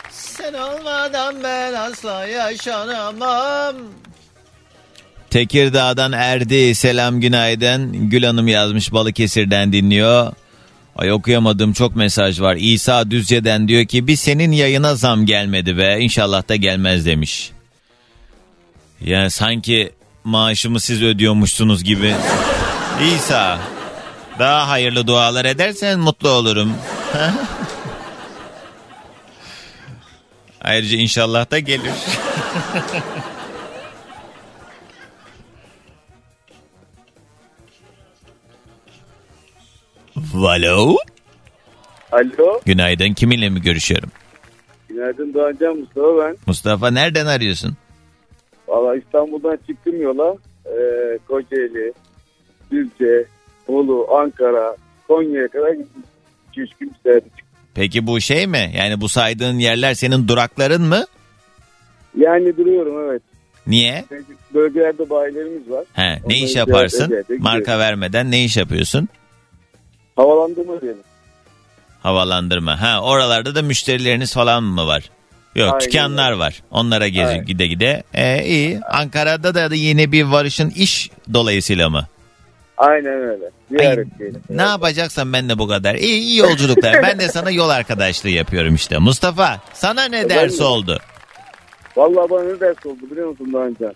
[0.09, 3.75] Sen olmadan ben asla yaşanamam.
[5.29, 8.09] Tekirdağ'dan Erdi selam günaydın.
[8.09, 10.33] Gül Hanım yazmış Balıkesir'den dinliyor.
[10.95, 12.55] Ay okuyamadığım çok mesaj var.
[12.59, 15.97] İsa Düzce'den diyor ki bir senin yayına zam gelmedi be.
[15.99, 17.51] İnşallah da gelmez demiş.
[19.01, 19.91] Yani sanki
[20.23, 22.15] maaşımı siz ödüyormuşsunuz gibi.
[23.15, 23.59] İsa
[24.39, 26.73] daha hayırlı dualar edersen mutlu olurum.
[30.61, 31.91] Ayrıca inşallah da gelir.
[40.35, 40.95] Alo.
[42.11, 42.61] Alo.
[42.65, 43.13] Günaydın.
[43.13, 44.11] Kiminle mi görüşüyorum?
[44.89, 46.37] Günaydın Doğancan Mustafa ben.
[46.47, 47.77] Mustafa nereden arıyorsun?
[48.67, 50.35] Valla İstanbul'dan çıktım yola.
[50.65, 51.93] Ee, Kocaeli,
[52.71, 53.25] Düzce,
[53.69, 54.75] Bolu, Ankara,
[55.07, 56.03] Konya'ya kadar gittim.
[56.55, 57.21] 2-3 gün çıktım.
[57.73, 58.71] Peki bu şey mi?
[58.75, 61.05] Yani bu saydığın yerler senin durakların mı?
[62.17, 63.21] Yani duruyorum evet.
[63.67, 64.05] Niye?
[64.09, 65.85] Çünkü Bölgelerde bayilerimiz var.
[65.93, 67.25] He, ne Onları iş yaparsın?
[67.39, 67.79] Marka gidiyorum.
[67.81, 69.09] vermeden ne iş yapıyorsun?
[70.15, 71.01] Havalandırma diyelim.
[72.03, 72.81] Havalandırma.
[72.81, 75.09] Ha oralarda da müşterileriniz falan mı var?
[75.55, 76.63] Yok Aynen dükkanlar var.
[76.71, 77.45] Onlara gezi Aynen.
[77.45, 78.03] gide gide.
[78.13, 78.79] Ee, iyi.
[78.79, 82.07] Ankara'da da yeni bir varışın iş dolayısıyla mı?
[82.79, 83.51] Aynen öyle.
[83.71, 84.41] Ziyaret diyelim.
[84.49, 85.95] Ne yapacaksan ben de bu kadar.
[85.95, 87.03] İyi, iyi yolculuklar.
[87.03, 88.97] ben de sana yol arkadaşlığı yapıyorum işte.
[88.97, 90.63] Mustafa sana ne ders de.
[90.63, 90.99] oldu?
[91.95, 93.91] Vallahi bana ne ders oldu biliyor musun daha önce?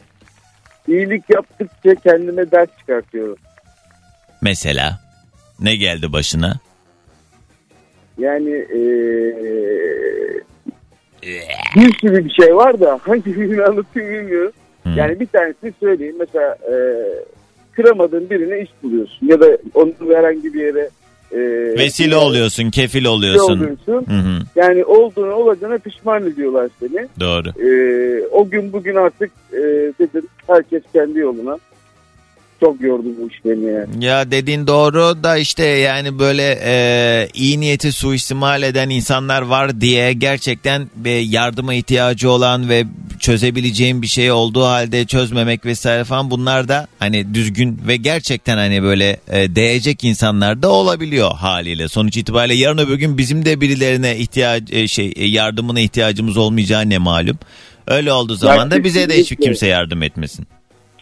[0.88, 3.38] İyilik yaptıkça kendime ders çıkartıyorum.
[4.42, 5.00] Mesela
[5.60, 6.60] ne geldi başına?
[8.18, 9.34] Yani eee
[11.76, 14.52] bir sürü bir şey var da hangi birini anlatayım bilmiyorum.
[14.84, 14.98] Hmm.
[14.98, 16.16] Yani bir tanesini söyleyeyim.
[16.20, 17.26] Mesela eee
[17.76, 19.28] kıramadığın birine iş buluyorsun.
[19.28, 20.90] Ya da onu herhangi bir yere
[21.32, 23.58] eee Vesile oluyorsun, kefil oluyorsun.
[23.58, 24.06] oluyorsun.
[24.08, 27.08] Hı hı, Yani olduğunu olacağına pişman ediyorlar seni.
[27.20, 27.50] doğru.
[27.60, 29.60] Eee, o gün bugün artık eee
[30.00, 31.58] dedim herkes kendi yoluna.
[32.64, 34.06] Çok yordu bu iş beni yani.
[34.06, 40.14] Ya dediğin doğru da işte yani böyle e, iyi niyeti suistimal eden insanlar var diye
[40.14, 42.84] gerçekten e, yardıma ihtiyacı olan ve
[43.20, 48.84] çözebileceğin bir şey olduğu halde çözmemek vesaire falan bunlar da hani düzgün ve gerçekten hani
[48.84, 51.88] böyle e, değecek insanlar da olabiliyor haliyle.
[51.88, 56.90] Sonuç itibariyle yarın öbür gün bizim de birilerine ihtiyaç e, şey e, yardımına ihtiyacımız olmayacağı
[56.90, 57.40] ne malum.
[57.88, 60.48] Öyle olduğu zaman da bize de hiç kimse yardım etmesin.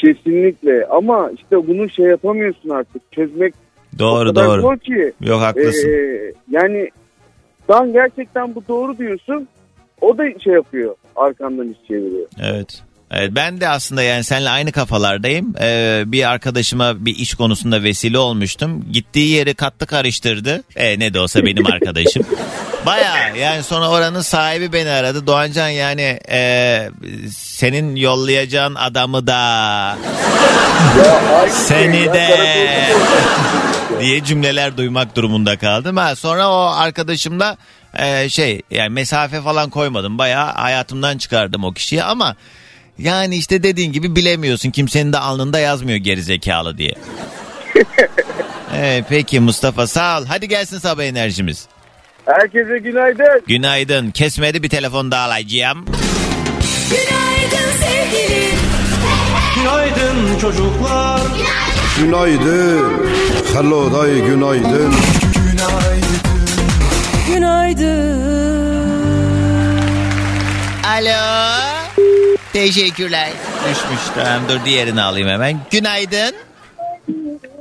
[0.02, 3.12] Kesinlikle ama işte bunu şey yapamıyorsun artık.
[3.12, 3.54] Çözmek
[4.00, 4.62] Doğru doğru.
[4.62, 5.14] zor ki.
[5.22, 5.90] Yok haklısın.
[5.90, 6.90] Ee, yani
[7.70, 9.48] dan gerçekten bu doğru diyorsun.
[10.02, 10.96] O da şey yapıyor.
[11.16, 12.28] Arkandan iş çeviriyor.
[12.44, 12.84] Evet.
[13.13, 15.54] Evet, ben de aslında yani seninle aynı kafalardayım.
[15.62, 18.86] Ee, bir arkadaşıma bir iş konusunda vesile olmuştum.
[18.91, 20.63] Gittiği yeri katlı karıştırdı.
[20.76, 22.26] E, ne de olsa benim arkadaşım.
[22.86, 25.28] Baya yani sonra oranın sahibi beni aradı.
[25.28, 26.89] Doğancan yani e,
[27.32, 29.97] senin yollayacağın adamı da
[31.50, 32.38] seni de
[34.00, 35.97] diye cümleler duymak durumunda kaldım.
[35.97, 37.58] Ha, sonra o arkadaşımla
[37.97, 40.17] e, şey yani mesafe falan koymadım.
[40.17, 42.36] Bayağı hayatımdan çıkardım o kişiyi ama
[43.02, 44.72] yani işte dediğin gibi bilemiyorsun.
[44.72, 46.96] Kimsenin de alnında yazmıyor gerizekalı diye.
[48.78, 50.26] Evet, peki Mustafa sağ ol.
[50.28, 51.66] Hadi gelsin sabah enerjimiz.
[52.26, 53.44] Herkese günaydın.
[53.48, 54.12] Günaydın.
[54.12, 55.86] Kesmedi bir telefon daha alacağım.
[56.90, 58.60] Günaydın sevgilim.
[59.56, 61.22] Günaydın çocuklar.
[62.00, 63.08] Günaydın.
[63.54, 64.94] Hello day günaydın.
[67.28, 68.22] Günaydın.
[70.84, 71.81] Alo.
[72.54, 73.30] Teşekkürler.
[73.64, 75.58] Düşmüş tamam dur diğerini alayım hemen.
[75.72, 76.36] Günaydın.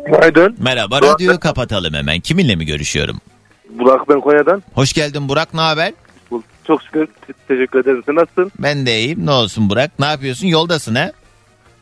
[0.06, 0.56] Günaydın.
[0.58, 2.20] Merhaba radyoyu kapatalım hemen.
[2.20, 3.20] Kiminle mi görüşüyorum?
[3.70, 4.62] Burak ben Konya'dan.
[4.74, 5.92] Hoş geldin Burak ne haber?
[6.66, 8.02] Çok şükür te- teşekkür ederim.
[8.06, 8.52] Sen nasılsın?
[8.58, 9.26] Ben de iyiyim.
[9.26, 9.90] Ne olsun Burak?
[9.98, 10.46] Ne yapıyorsun?
[10.46, 11.12] Yoldasın ha?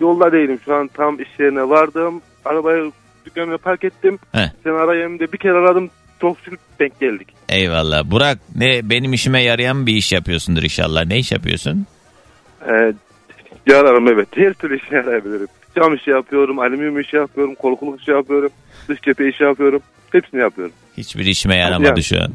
[0.00, 0.60] Yolda değilim.
[0.64, 2.22] Şu an tam iş yerine vardım.
[2.44, 2.92] Arabayı
[3.26, 4.18] dükkanına park ettim.
[4.32, 4.48] Heh.
[4.64, 5.90] Sen arayayım de bir kere aradım.
[6.20, 7.28] Çok şükür denk geldik.
[7.48, 8.04] Eyvallah.
[8.04, 11.04] Burak ne benim işime yarayan bir iş yapıyorsundur inşallah.
[11.06, 11.86] Ne iş yapıyorsun?
[12.66, 12.92] Ee,
[13.66, 14.28] yararım evet.
[14.36, 15.46] Her türlü işe yarayabilirim.
[15.76, 18.50] Cam işi yapıyorum, alüminyum işi yapıyorum, korkuluk işi yapıyorum,
[18.88, 19.80] dış cephe işi yapıyorum.
[20.12, 20.74] Hepsini yapıyorum.
[20.96, 22.02] Hiçbir işime yaramadı Yani.
[22.02, 22.28] şu an.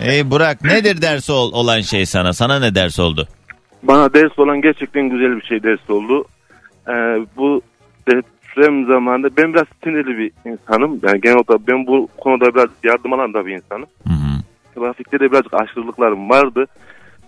[0.02, 2.32] Ey Burak nedir ders ol, olan şey sana?
[2.32, 3.28] Sana ne ders oldu?
[3.82, 6.24] Bana ders olan gerçekten güzel bir şey ders oldu.
[6.88, 6.92] Ee,
[7.36, 7.62] bu
[8.08, 11.00] deprem zamanında ben biraz sinirli bir insanım.
[11.02, 13.86] Yani genel olarak ben bu konuda biraz yardım alan da bir insanım.
[14.08, 14.42] Hı hı,
[14.74, 16.66] Trafikte de birazcık aşırılıklarım vardı.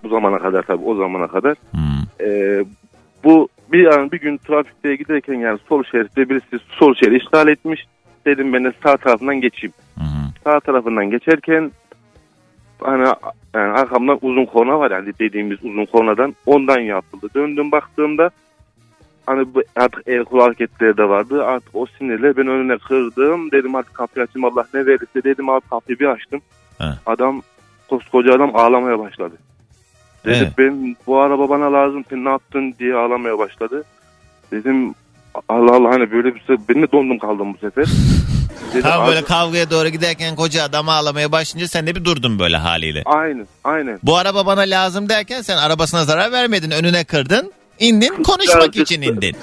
[0.06, 1.56] Bu zamana kadar tabii o zamana kadar.
[1.74, 2.24] hı.
[2.24, 2.64] Ee,
[3.24, 7.86] bu bir an bir gün trafikte giderken yani sol şeritte birisi sol şeridi işgal etmiş.
[8.26, 9.72] Dedim ben de sağ tarafından geçeyim.
[9.98, 10.02] Hı.
[10.44, 11.72] Sağ tarafından geçerken
[12.80, 13.06] hani
[13.54, 17.28] yani arkamdan uzun korna var yani dediğimiz uzun kornadan ondan yapıldı.
[17.34, 18.30] Döndüm baktığımda
[19.26, 21.44] hani bu artık el kol hareketleri de vardı.
[21.44, 23.50] Artık o sinirle ben önüne kırdım.
[23.50, 26.40] Dedim artık kapıyı açayım Allah ne verirse dedim abi kapıyı bir açtım.
[26.78, 26.84] He.
[27.06, 27.42] Adam
[27.88, 29.34] koskoca adam ağlamaya başladı.
[30.26, 30.52] Dedi Evet.
[30.58, 33.84] ben bu araba bana lazım sen ne yaptın diye ağlamaya başladı.
[34.52, 34.94] Dedim
[35.48, 37.84] Allah Allah hani böyle bir şey ben de dondum kaldım bu sefer.
[38.70, 42.38] Dedim, Tam "Abi, böyle kavgaya doğru giderken koca adamı ağlamaya başlayınca sen de bir durdun
[42.38, 43.02] böyle haliyle.
[43.04, 43.98] Aynen aynen.
[44.02, 46.70] Bu araba bana lazım derken sen arabasına zarar vermedin.
[46.70, 47.52] Önüne kırdın.
[47.78, 49.36] indin konuşmak için indin.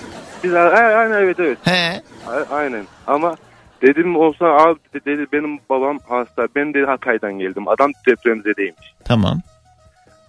[0.43, 1.57] Biz, aynen evet evet.
[1.63, 2.01] He.
[2.27, 3.35] A- Aynen ama
[3.81, 8.93] dedim olsa abi dedi benim babam hasta ben de Hatay'dan geldim adam depremzedeymiş.
[9.05, 9.41] Tamam.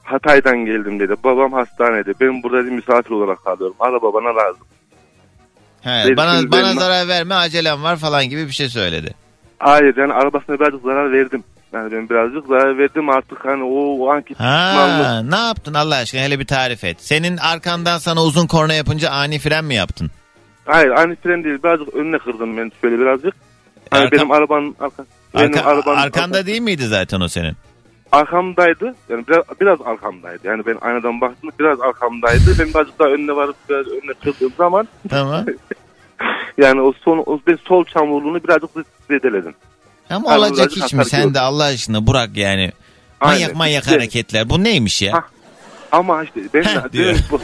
[0.05, 4.62] Hatay'dan geldim dedi babam hastanede ben burada bir misafir olarak kalıyorum araba bana lazım.
[5.83, 9.14] He, Dedim, bana bana benim- zarar verme acelem var falan gibi bir şey söyledi.
[9.59, 11.45] Hayır yani arabasına birazcık zarar verdim.
[11.73, 14.35] Yani ben birazcık zarar verdim artık hani o, o anki.
[14.35, 16.97] Ha, ne yaptın Allah aşkına hele bir tarif et.
[17.01, 20.11] Senin arkandan sana uzun korna yapınca ani fren mi yaptın?
[20.64, 23.35] Hayır aynı fren değil birazcık önüne kırdım ben şöyle birazcık.
[23.90, 27.57] Hani Arka- benim arabanın arka, benim Arka- arabanın arkanda arka- değil miydi zaten o senin?
[28.12, 28.95] Arkamdaydı.
[29.09, 30.40] Yani biraz, biraz arkamdaydı.
[30.47, 32.40] Yani ben aynadan baktım biraz arkamdaydı.
[32.59, 35.45] Ben birazcık daha önüne varıp biraz önüne kırdığım zaman Tamam.
[36.59, 38.71] Yani o son o ben sol çamurluğunu birazcık
[39.11, 39.55] zedeledim.
[40.11, 41.05] Ama Yani olacak hiç mi?
[41.05, 42.73] Sen de Allah aşkına Burak yani.
[43.21, 43.57] Manyak Aynen.
[43.57, 44.51] manyak İşte- hareketler.
[44.51, 45.12] Bu neymiş ya?
[45.12, 45.25] Ha,
[45.93, 47.14] Ama işte ben Heh, de- diyor.
[47.31, 47.40] bu-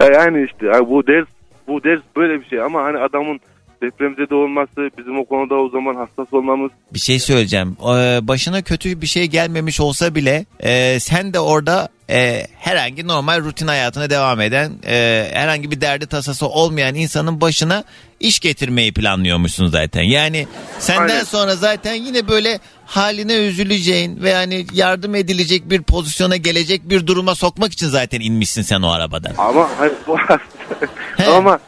[0.14, 1.26] yani işte bu ders
[1.68, 3.40] bu ders böyle bir şey ama hani adamın
[3.82, 7.76] depremzede olması bizim o konuda o zaman hassas olmamız Bir şey söyleyeceğim.
[7.82, 13.40] Ee, başına kötü bir şey gelmemiş olsa bile e, sen de orada e, herhangi normal
[13.44, 17.84] rutin hayatına devam eden e, herhangi bir derdi tasası olmayan insanın başına
[18.20, 20.02] iş getirmeyi planlıyormuşsun zaten.
[20.02, 20.46] Yani
[20.78, 21.24] senden Aynen.
[21.24, 27.34] sonra zaten yine böyle haline üzüleceğin ve yani yardım edilecek bir pozisyona gelecek bir duruma
[27.34, 29.32] sokmak için zaten inmişsin sen o arabadan.
[29.38, 30.16] ama hani bu
[31.16, 31.26] He.
[31.26, 31.58] ama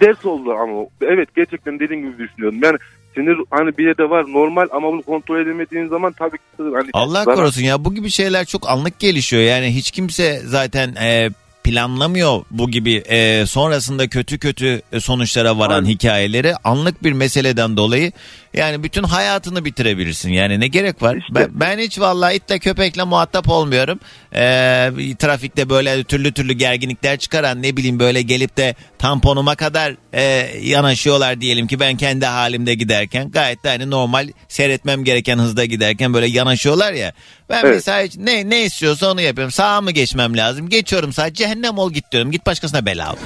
[0.00, 2.58] ders oldu ama evet gerçekten dediğin gibi düşünüyorum.
[2.62, 2.78] Yani
[3.14, 7.24] sinir hani bir de var normal ama bunu kontrol edemediğin zaman tabii ki hani Allah
[7.24, 9.42] zarar- korusun ya bu gibi şeyler çok anlık gelişiyor.
[9.42, 11.30] Yani hiç kimse zaten e,
[11.64, 15.86] planlamıyor bu gibi e, sonrasında kötü kötü sonuçlara varan Aynen.
[15.86, 18.12] hikayeleri anlık bir meseleden dolayı
[18.54, 20.30] yani bütün hayatını bitirebilirsin.
[20.32, 21.16] Yani ne gerek var?
[21.16, 21.34] İşte.
[21.34, 24.00] Ben, ben hiç vallahi itle köpekle muhatap olmuyorum.
[24.34, 24.40] E,
[25.18, 30.22] trafikte böyle türlü türlü gerginlikler çıkaran ne bileyim böyle gelip de tamponuma kadar e,
[30.62, 36.14] yanaşıyorlar diyelim ki ben kendi halimde giderken gayet de hani normal seyretmem gereken hızda giderken
[36.14, 37.12] böyle yanaşıyorlar ya.
[37.50, 37.74] Ben Evet.
[37.74, 39.52] mesela ne ne istiyorsa onu yapıyorum.
[39.52, 40.68] Sağa mı geçmem lazım?
[40.68, 42.30] Geçiyorum sağa cehennem ol git diyorum.
[42.30, 43.16] Git başkasına bela ol.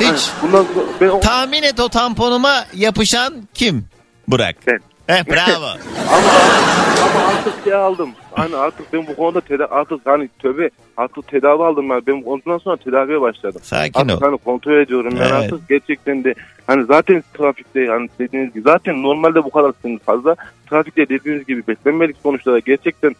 [0.00, 0.22] Hiç.
[0.42, 3.86] Bundan sonra ben o- Tahmin et o tamponuma yapışan kim?
[4.28, 4.56] Burak.
[4.66, 4.80] Ben.
[5.08, 5.64] Eh, bravo.
[6.08, 6.28] ama
[7.02, 8.10] ama artık şey aldım.
[8.32, 12.02] Hani artık ben bu konuda tedavi artık hani tövbe artık tedavi aldım ben.
[12.06, 13.60] Ben ondan sonra tedaviye başladım.
[13.64, 14.20] Sakin Artık ol.
[14.26, 15.16] hani kontrol ediyorum.
[15.16, 15.52] Yani Evet.
[15.52, 16.34] artık gerçekten de
[16.66, 20.36] hani zaten trafikte hani dediğiniz gibi zaten normalde bu kadar sinir fazla.
[20.70, 23.14] Trafikte dediğiniz gibi beklenmedik sonuçlara gerçekten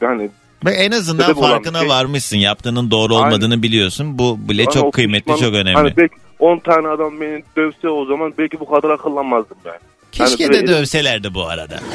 [0.00, 0.30] yani
[0.64, 2.36] Ve en azından Sebep olan farkına şey- varmışsın.
[2.38, 4.18] Yaptığının doğru olmadığını biliyorsun.
[4.18, 5.74] Bu bile Bana çok kıymetli, pişman- çok önemli.
[5.74, 9.78] Hani belki 10 tane adam beni dövse o zaman belki bu kadar akıllanmazdım ben.
[10.12, 11.80] Keşke de böyle- dövselerdi bu arada.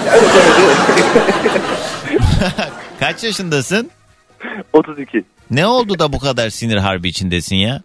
[3.00, 3.90] Kaç yaşındasın?
[4.74, 5.24] 32.
[5.52, 7.82] Ne oldu da bu kadar sinir harbi içindesin ya?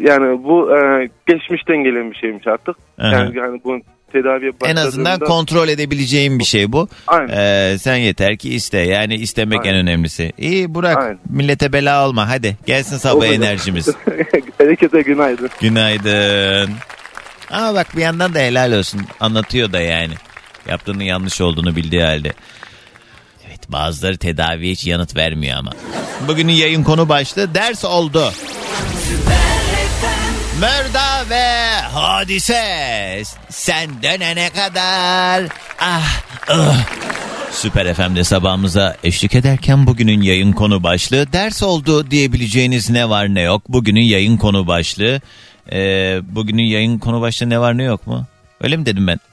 [0.00, 2.76] Yani bu e, geçmişten gelen bir şeymiş artık.
[2.98, 3.06] Aha.
[3.12, 3.78] Yani, yani bu
[4.12, 6.88] tedaviye En azından kontrol edebileceğin bir şey bu.
[7.06, 7.28] Aynen.
[7.36, 8.78] Ee, sen yeter ki iste.
[8.78, 9.76] Yani istemek en Aynen.
[9.80, 10.32] önemlisi.
[10.38, 11.18] İyi Burak Aynen.
[11.30, 12.56] millete bela olma hadi.
[12.66, 13.24] Gelsin sabah Olur.
[13.24, 13.88] enerjimiz.
[14.58, 15.50] Herkese günaydın.
[15.60, 16.70] Günaydın.
[17.50, 19.06] Ama bak bir yandan da helal olsun.
[19.20, 20.14] Anlatıyor da yani.
[20.68, 22.32] Yaptığının yanlış olduğunu bildiği halde.
[23.48, 25.72] Evet bazıları tedaviye hiç yanıt vermiyor ama.
[26.28, 28.32] Bugünün yayın konu başlığı ders oldu.
[30.60, 35.44] Mörda ve hadise sen dönene kadar
[35.80, 36.86] ah ah.
[37.52, 43.40] Süper FM'de sabahımıza eşlik ederken bugünün yayın konu başlığı ders oldu diyebileceğiniz ne var ne
[43.40, 43.62] yok.
[43.68, 45.20] Bugünün yayın konu başlığı.
[45.72, 48.26] Ee, bugünün yayın konu başlığı ne var ne yok mu?
[48.60, 49.18] Öyle mi dedim ben?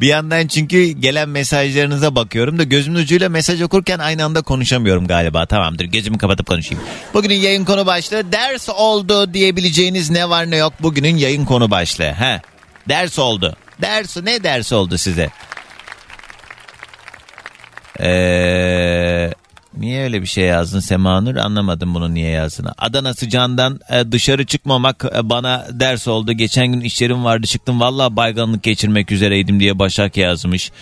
[0.00, 5.46] Bir yandan çünkü gelen mesajlarınıza bakıyorum da gözümün ucuyla mesaj okurken aynı anda konuşamıyorum galiba.
[5.46, 6.84] Tamamdır gözümü kapatıp konuşayım.
[7.14, 12.12] Bugünün yayın konu başlığı ders oldu diyebileceğiniz ne var ne yok bugünün yayın konu başlığı.
[12.12, 12.40] He.
[12.88, 13.56] Ders oldu.
[13.82, 15.30] Ders ne ders oldu size?
[18.00, 19.34] Eee
[19.80, 21.36] Niye öyle bir şey yazdın Semanur?
[21.36, 22.72] Anlamadım bunu niye yazdığını.
[22.78, 26.32] Adana sıcağından e, dışarı çıkmamak e, bana ders oldu.
[26.32, 27.80] Geçen gün işlerim vardı çıktım.
[27.80, 30.72] Valla bayganlık geçirmek üzereydim diye Başak yazmış.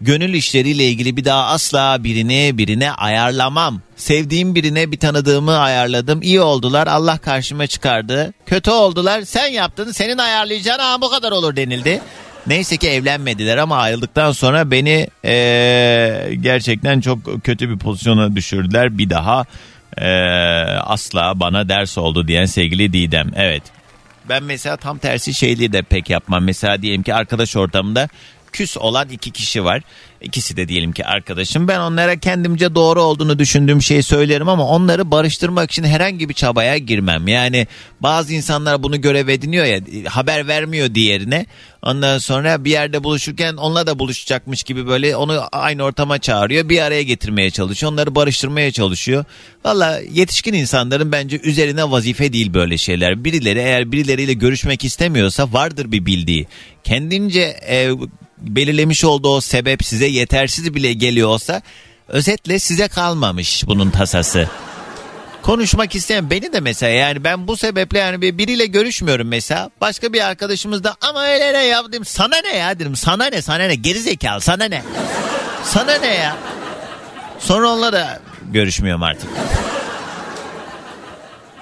[0.00, 3.80] Gönül işleriyle ilgili bir daha asla birini birine ayarlamam.
[3.96, 6.22] Sevdiğim birine bir tanıdığımı ayarladım.
[6.22, 6.86] İyi oldular.
[6.86, 8.32] Allah karşıma çıkardı.
[8.46, 9.22] Kötü oldular.
[9.22, 9.92] Sen yaptın.
[9.92, 12.00] Senin ayarlayacağın ha bu kadar olur denildi.
[12.46, 18.98] Neyse ki evlenmediler ama ayrıldıktan sonra beni eee, gerçekten çok kötü bir pozisyona düşürdüler.
[18.98, 19.44] Bir daha
[19.98, 23.30] eee, asla bana ders oldu diyen sevgili Didem.
[23.36, 23.62] Evet.
[24.28, 26.44] Ben mesela tam tersi şeyleri de pek yapmam.
[26.44, 28.08] Mesela diyelim ki arkadaş ortamında
[28.52, 29.82] küs olan iki kişi var.
[30.24, 31.68] İkisi de diyelim ki arkadaşım.
[31.68, 36.78] Ben onlara kendimce doğru olduğunu düşündüğüm şeyi söylerim ama onları barıştırmak için herhangi bir çabaya
[36.78, 37.28] girmem.
[37.28, 37.66] Yani
[38.00, 41.46] bazı insanlar bunu görev ediniyor ya haber vermiyor diğerine.
[41.82, 46.68] Ondan sonra bir yerde buluşurken onunla da buluşacakmış gibi böyle onu aynı ortama çağırıyor.
[46.68, 47.92] Bir araya getirmeye çalışıyor.
[47.92, 49.24] Onları barıştırmaya çalışıyor.
[49.64, 53.24] Valla yetişkin insanların bence üzerine vazife değil böyle şeyler.
[53.24, 56.46] Birileri eğer birileriyle görüşmek istemiyorsa vardır bir bildiği.
[56.84, 57.90] Kendince e,
[58.38, 61.62] belirlemiş olduğu o sebep size yetersiz bile geliyor olsa
[62.08, 64.48] özetle size kalmamış bunun tasası.
[65.42, 69.70] Konuşmak isteyen beni de mesela yani ben bu sebeple yani bir- biriyle görüşmüyorum mesela.
[69.80, 72.04] Başka bir arkadaşımız da ama öyle ne ya dedim.
[72.04, 72.96] Sana ne ya dedim.
[72.96, 74.82] Sana ne sana ne gerizekalı sana ne.
[75.64, 76.36] Sana ne ya.
[77.38, 78.20] Sonra onunla da
[78.52, 79.28] görüşmüyorum artık.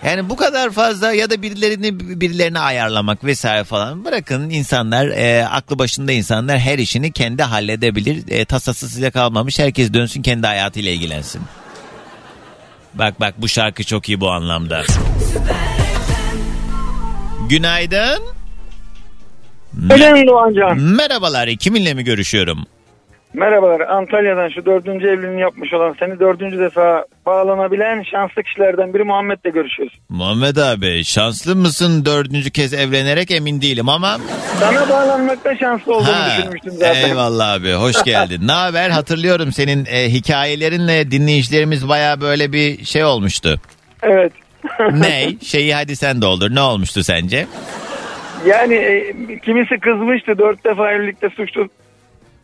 [0.06, 5.78] Yani bu kadar fazla ya da birilerini birilerine ayarlamak vesaire falan bırakın insanlar e, aklı
[5.78, 8.24] başında insanlar her işini kendi halledebilir.
[8.28, 11.42] E, tasası size kalmamış herkes dönsün kendi hayatıyla ilgilensin.
[12.94, 14.82] Bak bak bu şarkı çok iyi bu anlamda.
[17.48, 18.22] Günaydın.
[19.90, 20.78] Öyle Doğancan?
[20.78, 22.58] Merhabalar kiminle mi görüşüyorum?
[23.34, 23.80] Merhabalar.
[23.80, 29.98] Antalya'dan şu dördüncü evliliğini yapmış olan seni dördüncü defa bağlanabilen şanslı kişilerden biri Muhammed'le görüşüyoruz.
[30.08, 34.18] Muhammed abi şanslı mısın dördüncü kez evlenerek emin değilim ama.
[34.60, 37.08] Sana bağlanmakta şanslı olduğunu Ha, düşünmüştüm zaten.
[37.08, 38.40] Eyvallah abi hoş geldin.
[38.48, 43.60] ne haber hatırlıyorum senin e, hikayelerinle dinleyicilerimiz baya böyle bir şey olmuştu.
[44.02, 44.32] Evet.
[44.92, 45.28] ne?
[45.44, 47.46] Şeyi hadi sen doldur ne olmuştu sence?
[48.46, 49.14] Yani e,
[49.44, 51.68] kimisi kızmıştı dört defa evlilikte suçlu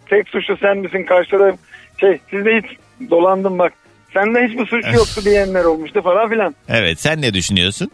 [0.07, 1.53] tek suçlu sen misin karşıda
[2.01, 2.79] şey sizde hiç
[3.11, 3.73] dolandım bak
[4.15, 6.55] sende hiçbir suç yoktu diyenler olmuştu falan filan.
[6.69, 7.91] Evet sen ne düşünüyorsun?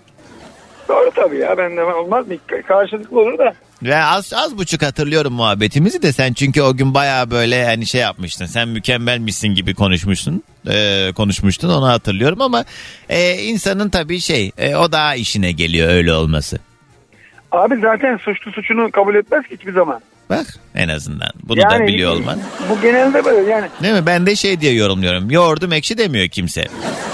[0.88, 2.34] Doğru tabii ya bende olmaz mı
[2.68, 3.54] karşılıklı olur da.
[3.82, 8.00] Ve az az buçuk hatırlıyorum muhabbetimizi de sen çünkü o gün baya böyle hani şey
[8.00, 8.46] yapmıştın.
[8.46, 10.42] Sen mükemmelmişsin gibi konuşmuştun.
[10.68, 12.64] e, konuşmuştun onu hatırlıyorum ama
[13.08, 16.58] e, insanın tabii şey e, o daha işine geliyor öyle olması.
[17.52, 20.00] Abi zaten suçlu suçunu kabul etmez ki hiçbir zaman.
[20.30, 22.38] Bak en azından bunu da biliyor olman.
[22.70, 23.66] Bu genelde böyle yani.
[23.82, 24.06] Değil mi?
[24.06, 25.30] Ben de şey diye yorumluyorum.
[25.30, 26.64] Yoğurdum ekşi demiyor kimse.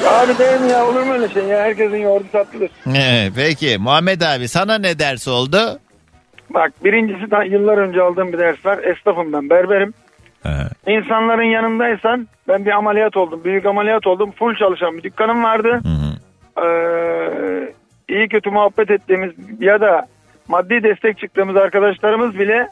[0.09, 2.71] Abi değil mi ya olur mu öyle şey ya herkesin yoğurdu tatlıdır.
[2.97, 5.79] Ee, peki Muhammed abi sana ne ders oldu?
[6.51, 8.79] Bak birincisi daha yıllar önce aldığım bir ders var.
[8.79, 9.95] Esnafım ben berberim.
[10.87, 13.45] İnsanların yanındaysan ben bir ameliyat oldum.
[13.45, 14.33] Büyük ameliyat oldum.
[14.39, 15.81] Full çalışan bir dükkanım vardı.
[16.65, 17.73] Ee,
[18.09, 20.07] iyi kötü muhabbet ettiğimiz ya da
[20.49, 22.69] maddi destek çıktığımız arkadaşlarımız bile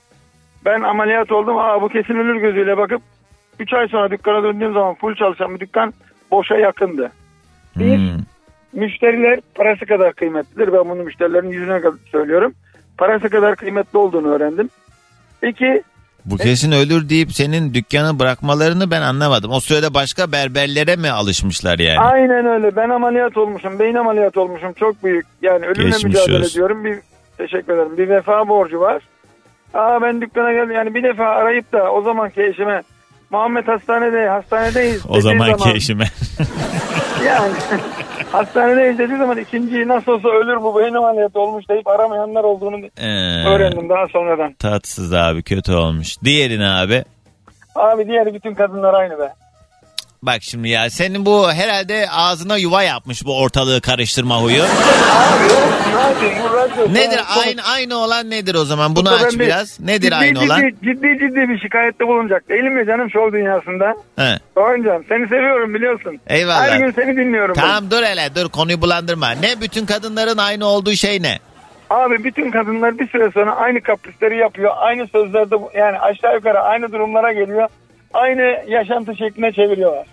[0.69, 1.59] ben ameliyat oldum.
[1.59, 3.03] Aa bu kesin ölür gözüyle bakıp
[3.61, 5.95] 3 ay sonra dükkana döndüğüm zaman full çalışan bir dükkan
[6.31, 7.11] boşa yakındı.
[7.77, 8.01] Bir,
[8.73, 10.73] müşteriler parası kadar kıymetlidir.
[10.73, 12.55] Ben bunu müşterilerin yüzüne kadar söylüyorum.
[12.99, 14.69] Parası kadar kıymetli olduğunu öğrendim.
[15.43, 15.83] İki,
[16.25, 19.51] Bu kesin ölür deyip senin dükkanı bırakmalarını ben anlamadım.
[19.51, 21.99] O sırada başka berberlere mi alışmışlar yani?
[22.01, 22.77] Aynen öyle.
[22.77, 23.79] Ben ameliyat olmuşum.
[23.79, 24.73] Beyin ameliyat olmuşum.
[24.73, 25.27] Çok büyük.
[25.43, 26.51] Yani ölümle Geçmiş mücadele olsun.
[26.51, 26.85] ediyorum.
[26.85, 26.99] Bir
[27.39, 27.97] teşekkür ederim.
[27.99, 29.03] Bir vefa borcu var.
[29.75, 30.71] Aa ben dükkana geldim.
[30.75, 32.83] Yani bir defa arayıp da o zamanki eşime
[33.31, 35.03] Muhammed hastanede hastanedeyiz.
[35.09, 36.05] O zamanki zaman- eşime.
[37.27, 37.53] Yani
[38.33, 43.49] hastanedeyiz dediği zaman ikinciyi nasıl olsa ölür bu beyin ameliyatı olmuş deyip aramayanlar olduğunu Ee,
[43.49, 44.53] öğrendim daha sonradan.
[44.53, 46.17] Tatsız abi kötü olmuş.
[46.25, 47.05] Diğeri ne abi?
[47.75, 49.33] Abi diğer bütün kadınlar aynı be.
[50.23, 54.63] Bak şimdi ya senin bu herhalde ağzına yuva yapmış bu ortalığı karıştırma huyu.
[56.93, 58.97] Nedir aynı aynı olan nedir o zaman?
[58.97, 59.81] Bunu aç ben bir biraz.
[59.81, 60.61] Nedir ciddi, aynı ciddi, olan?
[60.61, 63.95] Ciddi ciddi bir şikayette bulunacak değilim ya canım şov dünyasında.
[64.17, 64.39] He.
[64.57, 66.21] Doğancan seni seviyorum biliyorsun.
[66.27, 66.71] Eyvallah.
[66.71, 67.55] Her gün seni dinliyorum.
[67.57, 67.61] ben.
[67.61, 69.31] Tamam dur hele dur konuyu bulandırma.
[69.31, 71.39] Ne bütün kadınların aynı olduğu şey ne?
[71.91, 74.73] Abi bütün kadınlar bir süre sonra aynı kaprisleri yapıyor.
[74.77, 77.69] Aynı sözlerde yani aşağı yukarı aynı durumlara geliyor.
[78.15, 80.07] Aynı yaşantı şekline çeviriyorlar.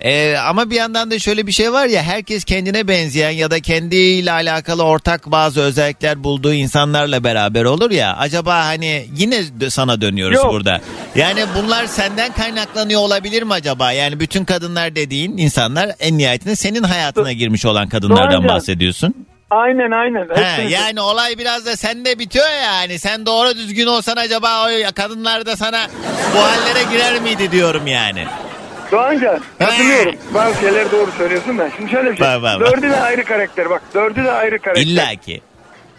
[0.00, 3.60] Ee, ama bir yandan da şöyle bir şey var ya herkes kendine benzeyen ya da
[3.60, 10.36] kendiyle alakalı ortak bazı özellikler bulduğu insanlarla beraber olur ya acaba hani yine sana dönüyoruz
[10.36, 10.52] Yok.
[10.52, 10.80] burada.
[11.14, 13.92] Yani bunlar senden kaynaklanıyor olabilir mi acaba?
[13.92, 19.14] Yani bütün kadınlar dediğin insanlar en nihayetinde senin hayatına girmiş olan kadınlardan bahsediyorsun.
[19.52, 20.28] Aynen aynen.
[20.28, 24.66] He, Hepsini- yani olay biraz da sende bitiyor ya yani sen doğru düzgün olsan acaba
[24.66, 25.86] o kadınlar da sana
[26.34, 28.24] bu hallere girer miydi diyorum yani.
[28.92, 30.14] Doğancan katılıyorum.
[30.34, 31.70] Bazı şeyler doğru söylüyorsun da.
[31.76, 32.26] Şimdi şöyle bir şey.
[32.26, 32.72] Bak, bak, bak.
[32.72, 33.82] Dördü de ayrı karakter bak.
[33.94, 34.82] Dördü de ayrı karakter.
[34.82, 35.40] İlla ki.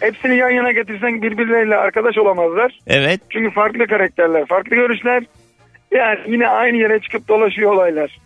[0.00, 2.78] Hepsini yan yana getirsen birbirleriyle arkadaş olamazlar.
[2.86, 3.20] Evet.
[3.30, 5.22] Çünkü farklı karakterler, farklı görüşler.
[5.90, 8.18] Yani yine aynı yere çıkıp dolaşıyor olaylar.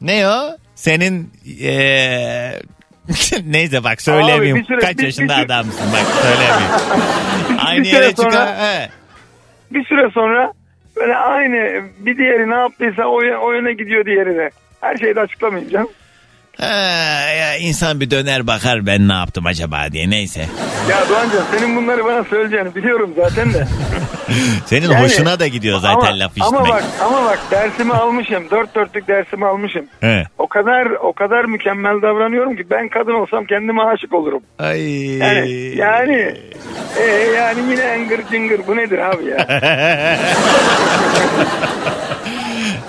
[0.00, 0.56] Ne o?
[0.74, 2.62] Senin eee
[3.46, 4.56] neyse bak söyleyemeyeyim.
[4.56, 6.72] Abi bir süre- Kaç bir- yaşında bir adamsın bak söyleyemeyeyim.
[7.66, 8.30] Aynı yere çıkar.
[8.30, 8.88] sonra- He.
[9.70, 10.52] Bir süre sonra
[10.96, 14.50] böyle aynı bir diğeri ne yaptıysa o, o yöne gidiyor diğeri de.
[14.80, 15.88] Her şeyi de açıklamayacağım.
[16.58, 16.66] Ha,
[17.38, 20.46] ya insan bir döner bakar ben ne yaptım acaba diye neyse.
[20.90, 23.66] Ya Doğancan senin bunları bana söyleyeceğini biliyorum zaten de.
[24.66, 26.68] Senin Yani- hoşuna da gidiyor zaten ama, laf Ama işitmek.
[26.74, 28.44] bak, ama bak dersimi almışım.
[28.50, 29.86] Dört dörtlük dersimi almışım.
[30.00, 30.24] He.
[30.38, 34.42] O kadar o kadar mükemmel davranıyorum ki ben kadın olsam kendime aşık olurum.
[34.58, 34.80] Ay.
[35.16, 36.34] Yani yani
[37.00, 37.04] e,
[37.36, 39.46] yani yine engır cıngır bu nedir abi ya?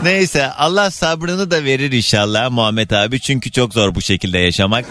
[0.04, 3.20] Neyse Allah sabrını da verir inşallah Muhammed abi.
[3.20, 4.86] Çünkü çok zor bu şekilde yaşamak.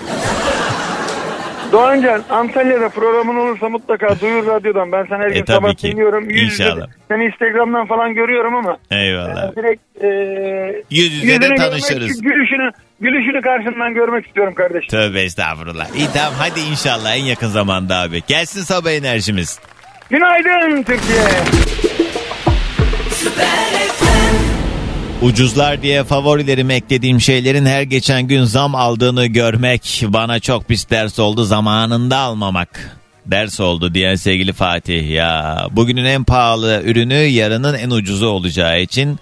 [1.73, 4.93] Doğancan Antalya'da programın olursa mutlaka duyur radyodan.
[4.93, 5.93] Ben sana her E, gün tabii sabah ki.
[5.93, 6.31] dinliyorum.
[6.31, 6.87] Yüz İnşallah.
[7.09, 9.57] Seni Instagram'dan falan görüyorum ama Eyvallah.
[9.57, 10.09] direkt e,
[10.91, 12.21] Yüz yüze de tanışırız.
[12.23, 12.71] görmek, gülüşünü
[13.01, 14.89] gülüşünü karşından görmek istiyorum kardeşim.
[14.89, 15.89] Tövbe estağfurullah.
[15.97, 18.23] İyi tamam hadi inşallah en yakın zamanda abi.
[18.29, 19.59] Gelsin sabah enerjimiz.
[20.11, 21.21] Günaydın Türkiye.
[25.23, 31.19] Ucuzlar diye favorilerime eklediğim şeylerin her geçen gün zam aldığını görmek bana çok pis ders
[31.19, 32.99] oldu zamanında almamak.
[33.27, 35.67] Ders oldu diyen sevgili Fatih ya.
[35.71, 39.19] Bugünün en pahalı ürünü yarının en ucuzu olacağı için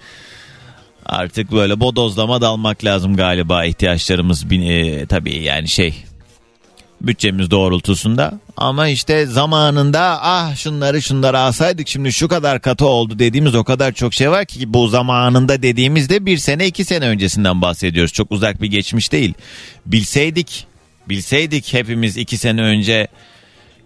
[1.05, 5.93] artık böyle bodozlama dalmak lazım galiba ihtiyaçlarımız e, tabii yani şey
[7.01, 8.39] bütçemiz doğrultusunda.
[8.57, 13.91] Ama işte zamanında ah şunları şunları alsaydık şimdi şu kadar katı oldu dediğimiz o kadar
[13.91, 18.13] çok şey var ki bu zamanında dediğimizde bir sene iki sene öncesinden bahsediyoruz.
[18.13, 19.33] Çok uzak bir geçmiş değil.
[19.85, 20.67] Bilseydik,
[21.09, 23.07] bilseydik hepimiz iki sene önce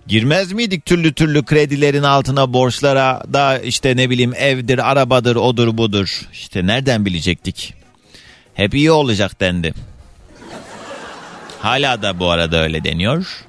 [0.08, 6.22] girmez miydik türlü türlü kredilerin altına borçlara da işte ne bileyim evdir, arabadır, odur budur.
[6.34, 7.74] İşte nereden bilecektik?
[8.54, 9.74] Hep iyi olacak dendi.
[11.64, 13.24] Hala da bu arada öyle deniyor.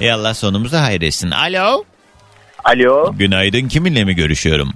[0.00, 1.30] Ey Allah sonumuzu hayretsin.
[1.30, 1.84] Alo.
[2.64, 4.72] Alo, Günaydın kiminle mi görüşüyorum?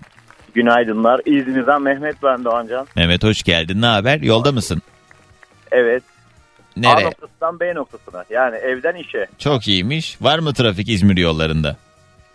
[0.55, 1.21] günaydınlar.
[1.27, 2.87] İzmir'den Mehmet ben Doğancan.
[2.97, 3.83] Mehmet hoş geldin.
[3.83, 4.21] Ne haber?
[4.21, 4.83] Yolda mısın?
[5.73, 6.03] Evet.
[6.77, 7.07] A Nereye?
[7.07, 8.25] noktasından B noktasına.
[8.31, 9.27] Yani evden işe.
[9.39, 10.17] Çok iyiymiş.
[10.21, 11.77] Var mı trafik İzmir yollarında?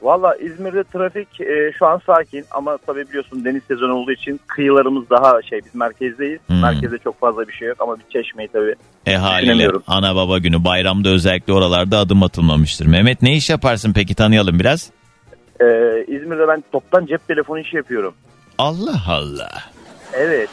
[0.02, 5.10] Valla İzmir'de trafik e, şu an sakin ama tabii biliyorsun deniz sezonu olduğu için kıyılarımız
[5.10, 6.40] daha şey biz merkezdeyiz.
[6.48, 6.62] Hmm.
[6.62, 8.76] Merkezde çok fazla bir şey yok ama bir çeşmeyi tabii.
[9.06, 12.86] E haliyle ana baba günü bayramda özellikle oralarda adım atılmamıştır.
[12.86, 14.92] Mehmet ne iş yaparsın peki tanıyalım biraz.
[15.62, 15.66] E,
[16.08, 18.14] İzmir'de ben toptan cep telefonu işi yapıyorum.
[18.58, 19.52] Allah Allah.
[20.14, 20.50] Evet.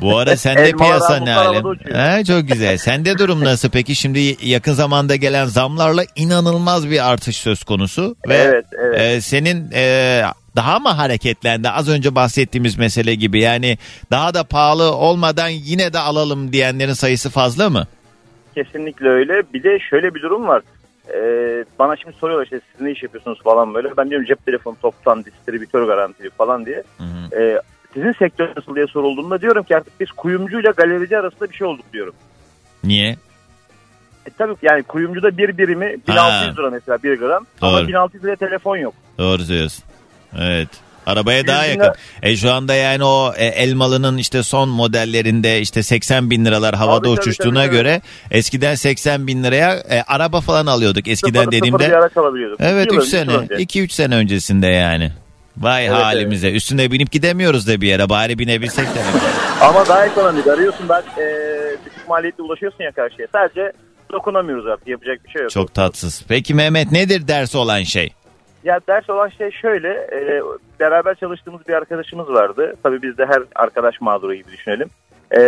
[0.00, 1.64] Bu ara sende piyasa ne alem?
[1.94, 2.76] He, çok güzel.
[2.78, 3.94] Sende durum nasıl peki?
[3.94, 8.16] Şimdi yakın zamanda gelen zamlarla inanılmaz bir artış söz konusu.
[8.28, 9.00] Ve Evet, evet.
[9.00, 10.22] e, senin e,
[10.56, 11.68] daha mı hareketlendi?
[11.68, 13.40] Az önce bahsettiğimiz mesele gibi.
[13.40, 13.78] Yani
[14.10, 17.86] daha da pahalı olmadan yine de alalım diyenlerin sayısı fazla mı?
[18.54, 19.42] Kesinlikle öyle.
[19.54, 20.62] Bir de şöyle bir durum var.
[21.14, 23.96] Ee, bana şimdi soruyorlar işte siz ne iş yapıyorsunuz falan böyle.
[23.96, 26.82] Ben diyorum cep telefonu toptan distribütör garantili falan diye.
[27.38, 27.60] Ee,
[27.94, 31.84] sizin sektör nasıl diye sorulduğunda diyorum ki artık biz kuyumcuyla galerici arasında bir şey olduk
[31.92, 32.14] diyorum.
[32.84, 33.16] Niye?
[34.26, 37.88] E tabii ki yani kuyumcuda bir birimi 1600 lira mesela bir gram ama Doğru.
[37.88, 38.94] 1600 liraya telefon yok.
[39.18, 39.84] Doğru söylüyorsun.
[40.38, 40.68] Evet.
[41.06, 41.80] Arabaya daha yakın.
[41.80, 46.74] lira- E şu anda yani o e, elmalının işte son modellerinde işte 80 bin liralar
[46.74, 51.08] havada Tabii, tabii, uçuştuğuna tabii, göre eskiden 80 bin liraya e, araba falan alıyorduk.
[51.08, 52.60] Eskiden Sıfır- sıfır dediğimde bir araç alabiliyorduk.
[52.62, 53.22] evet İki 3 yıl önce, sene
[53.62, 53.84] iki yıl önce.
[53.84, 55.12] 2-3 sene öncesinde yani.
[55.60, 56.52] Vay Evet, halimize.
[56.52, 58.08] Üstüne binip gidemiyoruz da bir yere.
[58.08, 59.00] Bari binebilsek de.
[59.60, 61.26] Ama daha ekonomik arıyorsun ben e,
[61.86, 63.28] düşük maliyetli ulaşıyorsun ya karşıya.
[63.32, 63.72] Sadece
[64.12, 65.50] dokunamıyoruz artık yapacak bir şey yok.
[65.50, 66.24] Çok tatsız.
[66.28, 68.12] Peki Mehmet nedir ders olan şey?
[68.64, 70.42] Ya ders olan şey şöyle, e,
[70.80, 72.74] beraber çalıştığımız bir arkadaşımız vardı.
[72.82, 74.88] Tabii biz de her arkadaş mağduru gibi düşünelim.
[75.36, 75.40] E,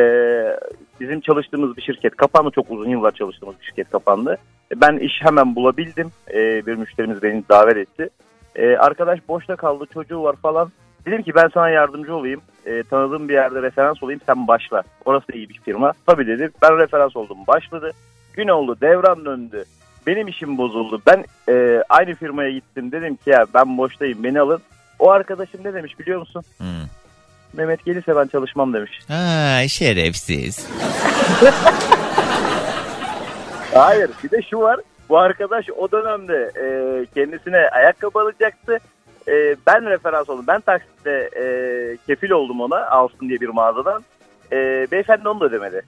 [1.01, 2.51] bizim çalıştığımız bir şirket kapandı.
[2.55, 4.39] Çok uzun yıllar çalıştığımız bir şirket kapandı.
[4.73, 6.13] E, Ben iş hemen bulabildim.
[6.35, 8.09] E, bir müşterimiz beni davet etti.
[8.57, 10.73] E, arkadaş boşta kaldı, çocuğu var falan.
[11.07, 12.41] Dedim ki ben sana yardımcı olayım.
[12.67, 14.83] E, tanıdığım bir yerde referans olayım, sen başla.
[15.05, 15.93] Orası iyi bir firma.
[16.07, 16.51] Tabii dedi.
[16.63, 17.91] Ben referans oldum, başladı.
[18.33, 19.65] Gün oldu, devran döndü.
[20.07, 21.03] Benim işim bozuldu.
[21.07, 22.93] Ben e, aynı firmaya gittim.
[22.93, 24.61] Dedim ki ya ben boştayım beni alın.
[24.99, 26.43] O arkadaşım ne demiş biliyor musun?
[26.59, 26.67] Hmm.
[27.53, 29.01] Mehmet gelirse ben çalışmam demiş.
[29.09, 30.69] Ha şerefsiz.
[33.75, 34.81] Hayır bir de şu var.
[35.11, 36.67] Bu arkadaş o dönemde e,
[37.15, 38.79] kendisine ayakkabı alacaktı.
[39.29, 40.45] E, ben referans oldum.
[40.49, 41.45] Ben taksitle e,
[42.07, 44.05] kefil oldum ona alsın diye bir mağazadan.
[44.53, 44.57] E,
[44.93, 45.83] beyefendi onu da ödemedi.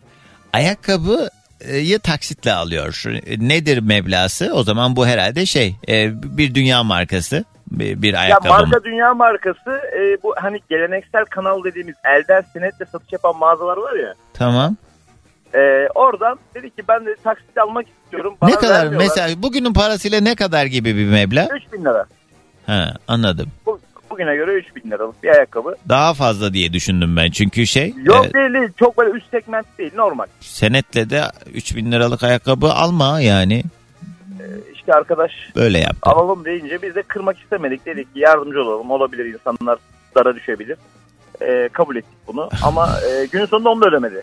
[0.52, 3.02] Ayakkabıyı taksitle alıyor.
[3.38, 4.52] Nedir meblası?
[4.54, 7.44] O zaman bu herhalde şey e, bir dünya markası.
[7.70, 8.54] Bir, bir Ya ayakkabı mı?
[8.54, 13.92] marka dünya markası e, bu hani geleneksel kanal dediğimiz elden senetle satış yapan mağazalar var
[13.94, 14.14] ya.
[14.34, 14.76] Tamam.
[15.54, 18.34] E, oradan dedi ki ben de taksit almak istiyorum.
[18.40, 18.98] Bana ne kadar vermiyorlar.
[19.16, 21.48] mesela bugünün parasıyla ne kadar gibi bir meblağ?
[21.56, 22.06] 3000 lira.
[22.66, 23.46] Ha, anladım.
[23.66, 23.80] Bu,
[24.10, 25.76] bugüne göre 3000 liralık bir ayakkabı.
[25.88, 27.30] Daha fazla diye düşündüm ben.
[27.30, 30.26] Çünkü şey Yok e, değil değil çok böyle üst segment değil normal.
[30.40, 31.22] senetle de
[31.54, 33.62] 3000 liralık ayakkabı alma yani.
[34.74, 36.10] İşte arkadaş Böyle yaptı.
[36.10, 37.86] alalım deyince biz de kırmak istemedik.
[37.86, 39.78] Dedik ki yardımcı olalım olabilir insanlar
[40.14, 40.76] dara düşebilir.
[41.42, 44.22] E, kabul ettik bunu ama e, günün sonunda onu da ödemedi.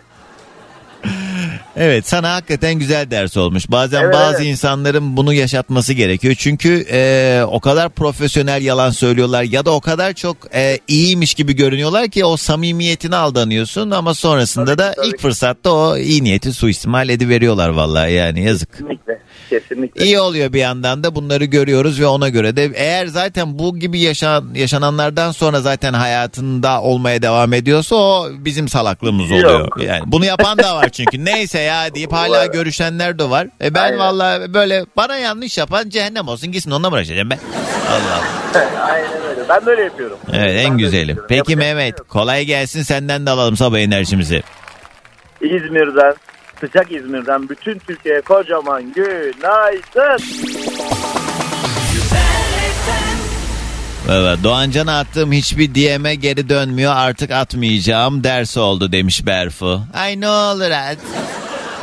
[1.76, 3.70] Evet sana hakikaten güzel ders olmuş.
[3.70, 4.46] Bazen Evet, bazı evet.
[4.46, 6.34] insanların bunu yaşatması gerekiyor.
[6.38, 11.56] Çünkü e, o kadar profesyonel yalan söylüyorlar ya da o kadar çok e, iyiymiş gibi
[11.56, 16.52] görünüyorlar ki o samimiyetine aldanıyorsun ama sonrasında Tabii da tabii ilk fırsatta o iyi niyeti
[16.52, 18.72] suistimal ediveriyorlar vallahi yani yazık.
[18.72, 19.20] Kesinlikle.
[19.50, 20.04] Kesinlikle.
[20.04, 24.00] İyi oluyor bir yandan da bunları görüyoruz ve ona göre de eğer zaten bu gibi
[24.00, 29.60] yaşan, yaşananlardan sonra zaten hayatında olmaya devam ediyorsa o bizim salaklığımız oluyor.
[29.60, 29.82] Yok.
[29.82, 31.24] Yani bunu yapan da var çünkü.
[31.34, 33.46] Neyse ya deyip hala görüşenler de var.
[33.62, 33.98] E ben Aynen.
[33.98, 37.38] vallahi böyle bana yanlış yapan cehennem olsun gitsin onunla mı uğraşacağım ben?
[37.90, 38.84] Allah Allah.
[38.92, 39.40] Aynen öyle.
[39.48, 40.18] Ben böyle yapıyorum.
[40.32, 41.16] Evet en Ben güzeli.
[41.16, 42.08] Peki Yapacak şey Mehmet yok.
[42.08, 44.42] kolay gelsin senden de alalım sabah enerjimizi.
[45.40, 46.14] İzmir'den,
[46.60, 50.24] sıcak İzmir'den bütün Türkiye'ye kocaman günaydın.
[54.10, 59.82] Valla Doğancan'a attığım hiçbir DM'e geri dönmüyor artık atmayacağım ders oldu demiş Berfu.
[59.94, 60.98] Ay ne olur at.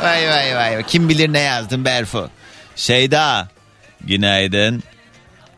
[0.02, 2.28] Vay vay vay kim bilir ne yazdım Berfu.
[2.76, 3.48] Şeyda
[4.00, 4.82] günaydın.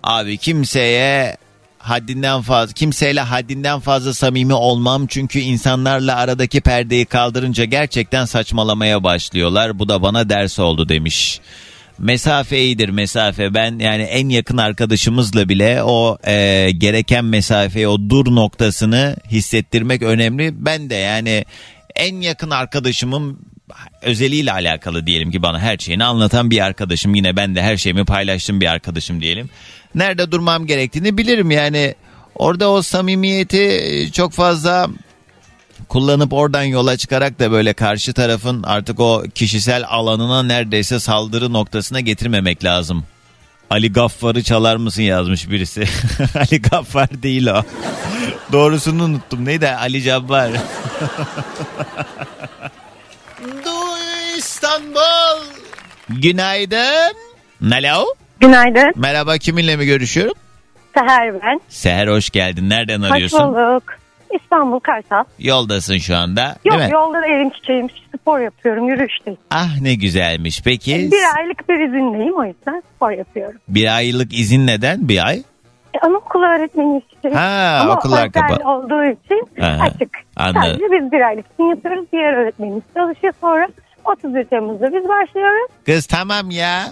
[0.03, 1.37] Abi kimseye
[1.79, 9.79] haddinden fazla kimseyle haddinden fazla samimi olmam çünkü insanlarla aradaki perdeyi kaldırınca gerçekten saçmalamaya başlıyorlar.
[9.79, 11.41] Bu da bana ders oldu demiş.
[12.01, 13.55] Mesafe iyidir mesafe.
[13.55, 20.67] Ben yani en yakın arkadaşımızla bile o e, gereken mesafeyi o dur noktasını hissettirmek önemli.
[20.67, 21.45] Ben de yani
[21.97, 23.39] en yakın arkadaşımın
[24.03, 27.15] özeliyle alakalı diyelim ki bana her şeyini anlatan bir arkadaşım.
[27.15, 29.51] Yine ben de her şeyimi paylaştığım bir arkadaşım diyelim.
[29.95, 31.95] Nerede durmam gerektiğini bilirim yani.
[32.35, 34.89] Orada o samimiyeti çok fazla
[35.91, 42.01] kullanıp oradan yola çıkarak da böyle karşı tarafın artık o kişisel alanına neredeyse saldırı noktasına
[42.01, 43.05] getirmemek lazım.
[43.71, 45.85] Ali Gaffar'ı çalar mısın yazmış birisi.
[46.35, 47.63] Ali Gaffar değil o.
[48.53, 49.45] Doğrusunu unuttum.
[49.45, 49.69] Neydi?
[49.69, 50.51] Ali Cabbar.
[53.65, 53.71] Du
[54.39, 55.45] İstanbul.
[56.09, 57.15] Günaydın.
[57.73, 58.05] Alo.
[58.41, 58.93] Günaydın.
[58.97, 60.35] Merhaba kiminle mi görüşüyorum?
[60.95, 61.61] Seher ben.
[61.69, 62.71] Seher hoş geldin.
[62.71, 63.41] Nereden Hoş arıyorsun?
[63.55, 64.00] bulduk.
[64.43, 65.25] İstanbul Kartal.
[65.39, 66.57] Yoldasın şu anda.
[66.65, 66.95] Yok değil mi?
[66.95, 67.87] yolda da elim çiçeğim.
[68.21, 68.89] Spor yapıyorum.
[68.89, 69.39] Yürüyüşteyim.
[69.51, 70.63] Ah ne güzelmiş.
[70.65, 73.61] Peki Bir aylık bir izinleyim o yüzden spor yapıyorum.
[73.69, 75.43] bir aylık izin neden bir ay?
[75.95, 77.37] E, anaokulu öğretmeni çiçeğim.
[77.37, 78.71] Ha, Ama okullar kapalı.
[78.71, 80.11] olduğu için Aha, açık.
[80.37, 80.63] anladım.
[80.63, 82.05] Sadece biz bir aylık izin yapıyoruz.
[82.13, 83.69] Diğer öğretmenimiz çalışıyor sonra
[84.05, 85.71] 31 Temmuz'da biz başlıyoruz.
[85.87, 86.83] Kız tamam ya.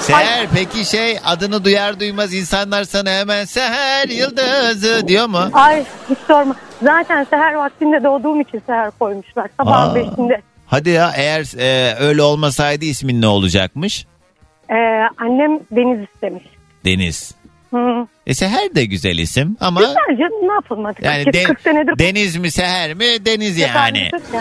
[0.00, 5.50] Seher peki şey adını duyar duymaz insanlar sana hemen Seher Yıldızı diyor mu?
[5.52, 6.54] Ay hiç sorma.
[6.82, 9.50] Zaten seher vaktinde doğduğum için seher koymuşlar.
[9.60, 9.94] Sabahın Aa.
[9.94, 10.42] beşinde.
[10.66, 14.06] Hadi ya eğer e, öyle olmasaydı ismin ne olacakmış?
[14.70, 14.74] Ee,
[15.18, 16.44] annem deniz istemiş.
[16.84, 17.34] Deniz.
[17.70, 18.06] Hı.
[18.26, 22.36] E Seher de güzel isim ama Güzel canım ne yapalım yani de- 40 senedir Deniz
[22.36, 23.98] mi Seher mi Deniz yani.
[23.98, 24.40] Efendim.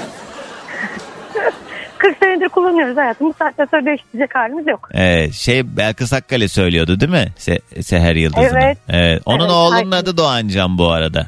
[2.00, 3.28] 40 senedir kullanıyoruz hayatım.
[3.30, 4.90] Bu saatten sonra değiştirecek halimiz yok.
[4.94, 7.28] Evet, şey Belkıs Akkale söylüyordu değil mi?
[7.38, 8.56] Se- Seher Yıldız'ın.
[8.56, 8.78] Evet.
[8.90, 9.22] evet.
[9.26, 9.92] Onun Evet, oğlunun aynen.
[9.92, 11.28] adı Doğancan bu arada.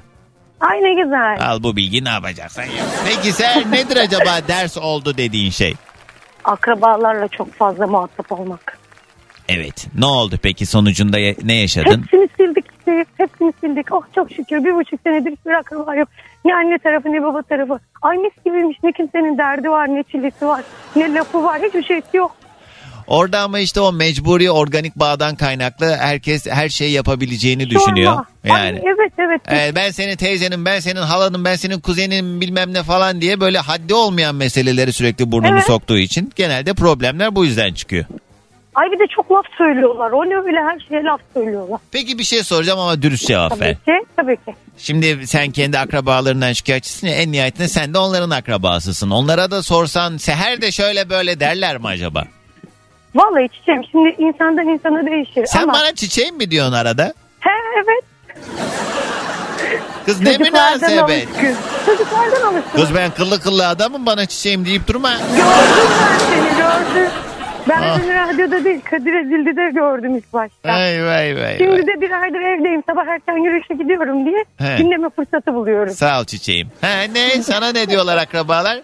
[0.60, 1.38] Ay ne güzel.
[1.50, 2.88] Al bu bilgi ne yapacaksan yap.
[3.06, 5.74] Peki Seher nedir acaba ders oldu dediğin şey?
[6.44, 8.78] Akrabalarla çok fazla muhatap olmak.
[9.50, 9.88] Evet.
[9.98, 12.02] Ne oldu peki sonucunda ne yaşadın?
[12.02, 13.06] Hepsini sildik işte.
[13.18, 13.92] Hepsini sildik.
[13.92, 14.64] Oh çok şükür.
[14.64, 16.10] Bir buçuk senedir hiçbir akraba yok.
[16.46, 17.80] Ne anne tarafı ne baba tarafı.
[18.02, 18.78] Ay mis gibiymiş.
[18.84, 20.62] Ne kimsenin derdi var ne çilesi var.
[20.96, 21.62] Ne lafı var.
[21.62, 22.36] Hiçbir şeysi yok.
[23.08, 27.80] Orada ama işte o mecburi organik bağdan kaynaklı herkes her şeyi yapabileceğini Sorma.
[27.80, 28.14] düşünüyor.
[28.44, 28.82] Ay, Yani.
[28.86, 29.42] evet evet.
[29.48, 33.60] Evet, ben senin teyzenin, ben senin halanın, ben senin kuzenin bilmem ne falan diye böyle
[33.60, 35.64] haddi olmayan meseleleri sürekli burnunu Evet.
[35.64, 38.06] soktuğu için genelde problemler bu yüzden çıkıyor.
[38.76, 40.12] Ay bir de çok laf söylüyorlar.
[40.12, 41.80] O ne bile her şeye laf söylüyorlar.
[41.92, 43.78] Peki bir şey soracağım ama dürüst cevap ver.
[43.86, 44.06] Tabii ki.
[44.16, 44.56] Tabii ki.
[44.78, 49.10] Şimdi sen kendi akrabalarından şikayetçisin ya en nihayetinde sen de onların akrabasısın.
[49.10, 52.24] Onlara da sorsan Seher de şöyle böyle derler mi acaba?
[53.16, 55.46] Vallahi çiçeğim şimdi insandan insana değişir.
[55.46, 55.74] Sen ama...
[55.74, 57.14] bana çiçeğim mi diyorsun arada?
[57.40, 58.04] He evet.
[60.06, 61.28] Kız ne münasebet.
[61.28, 61.56] alışkın.
[61.86, 62.72] Çocuklardan alışkın.
[62.76, 65.12] Kız ben kıllı kıllı adamım bana çiçeğim deyip durma.
[65.12, 67.12] Gördüm ben seni gördüm.
[67.70, 68.00] Ben Ah.
[68.00, 70.70] seni radyoda değil Kadir Ezildi'de gördüm ilk başta.
[70.70, 71.58] Vay vay vay.
[71.58, 71.88] Şimdi vay.
[71.88, 74.78] de bir aydır evdeyim sabah erken yürüyüşe gidiyorum diye He.
[74.78, 75.94] dinleme fırsatı buluyorum.
[75.94, 76.68] Sağ ol çiçeğim.
[76.82, 78.76] Ha ne sana ne diyorlar akrabalar?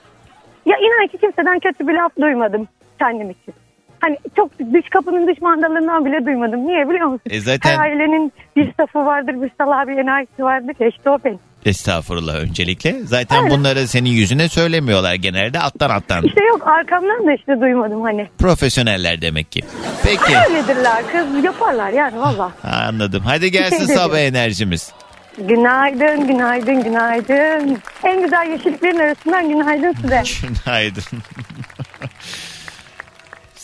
[0.65, 2.67] Ya inan ki kimseden kötü bir laf duymadım
[2.99, 3.53] kendim için.
[4.01, 6.67] Hani çok dış kapının dış mandalından bile duymadım.
[6.67, 7.21] Niye biliyor musun?
[7.29, 10.75] E zaten- Her ailenin bir safı vardır, bir salağı bir enayisi vardır.
[10.89, 11.39] İşte o benim.
[11.65, 12.95] Estağfurullah öncelikle.
[13.03, 13.55] Zaten Öyle.
[13.55, 16.23] bunları senin yüzüne söylemiyorlar genelde alttan alttan.
[16.23, 18.27] İşte yok arkamdan da işte duymadım hani.
[18.39, 19.61] Profesyoneller demek ki.
[20.03, 20.33] Peki.
[20.49, 22.51] Öyledirler kız yaparlar yani valla.
[22.87, 23.23] Anladım.
[23.25, 24.35] Hadi gelsin şey sabah demiyorum.
[24.35, 24.93] enerjimiz.
[25.37, 27.77] Günaydın, günaydın, günaydın.
[28.03, 30.23] En güzel yeşilliklerin arasından günaydın size.
[30.65, 31.03] Günaydın.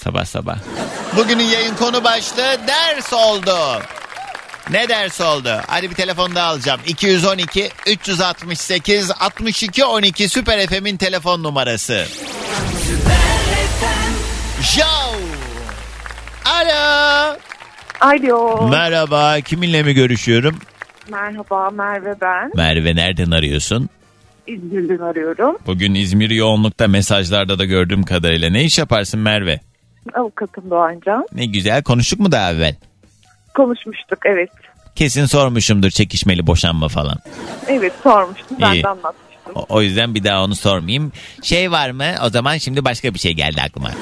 [0.04, 0.58] Sabah sabah.
[1.18, 3.56] Bugünün yayın konu başlığı ders oldu.
[4.72, 5.62] Ne ders oldu?
[5.68, 6.80] Hadi bir telefon daha alacağım.
[6.88, 12.06] 212 368 62 12 Süper FM'in telefon numarası.
[14.62, 14.84] Joe!
[16.46, 17.36] Alo.
[18.02, 18.68] Alo.
[18.70, 20.60] Merhaba kiminle mi görüşüyorum?
[21.12, 22.52] Merhaba Merve ben.
[22.56, 23.90] Merve nereden arıyorsun?
[24.48, 25.58] İzmir'den arıyorum.
[25.68, 28.50] Bugün İzmir yoğunlukta mesajlarda da gördüğüm kadarıyla.
[28.50, 29.60] Ne iş yaparsın Merve?
[30.14, 31.28] Avukatım Doğancan.
[31.36, 32.76] Ne güzel konuştuk mu daha evvel?
[33.56, 34.50] Konuşmuştuk evet.
[34.96, 37.18] Kesin sormuşumdur çekişmeli boşanma falan.
[37.68, 38.84] Evet sormuştum ben İyi.
[38.84, 39.54] de anlatmıştım.
[39.56, 41.12] O, o yüzden bir daha onu sormayayım.
[41.44, 42.06] Şey var mı?
[42.26, 43.92] O zaman şimdi başka bir şey geldi aklıma.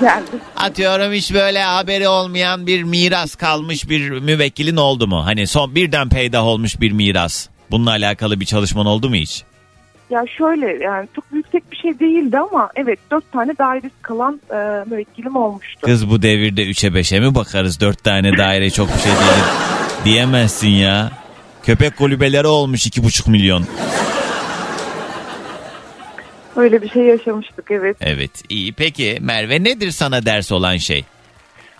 [0.00, 0.24] Geldi.
[0.56, 5.26] Atıyorum hiç böyle haberi olmayan bir miras kalmış bir müvekkilin oldu mu?
[5.26, 7.48] Hani son birden peydah olmuş bir miras.
[7.70, 9.42] Bununla alakalı bir çalışman oldu mu hiç?
[10.10, 14.84] Ya şöyle yani çok yüksek bir şey değildi ama evet dört tane dairesi kalan e,
[14.90, 15.80] müvekkilim olmuştu.
[15.82, 17.80] Kız bu devirde 3'e 5'e mi bakarız?
[17.80, 19.44] 4 tane daire çok bir şey değil.
[20.04, 21.10] Diyemezsin ya.
[21.62, 23.64] Köpek kulübeleri olmuş 2,5 milyon.
[26.56, 27.96] Öyle bir şey yaşamıştık evet.
[28.00, 28.72] Evet iyi.
[28.72, 31.04] Peki Merve nedir sana ders olan şey?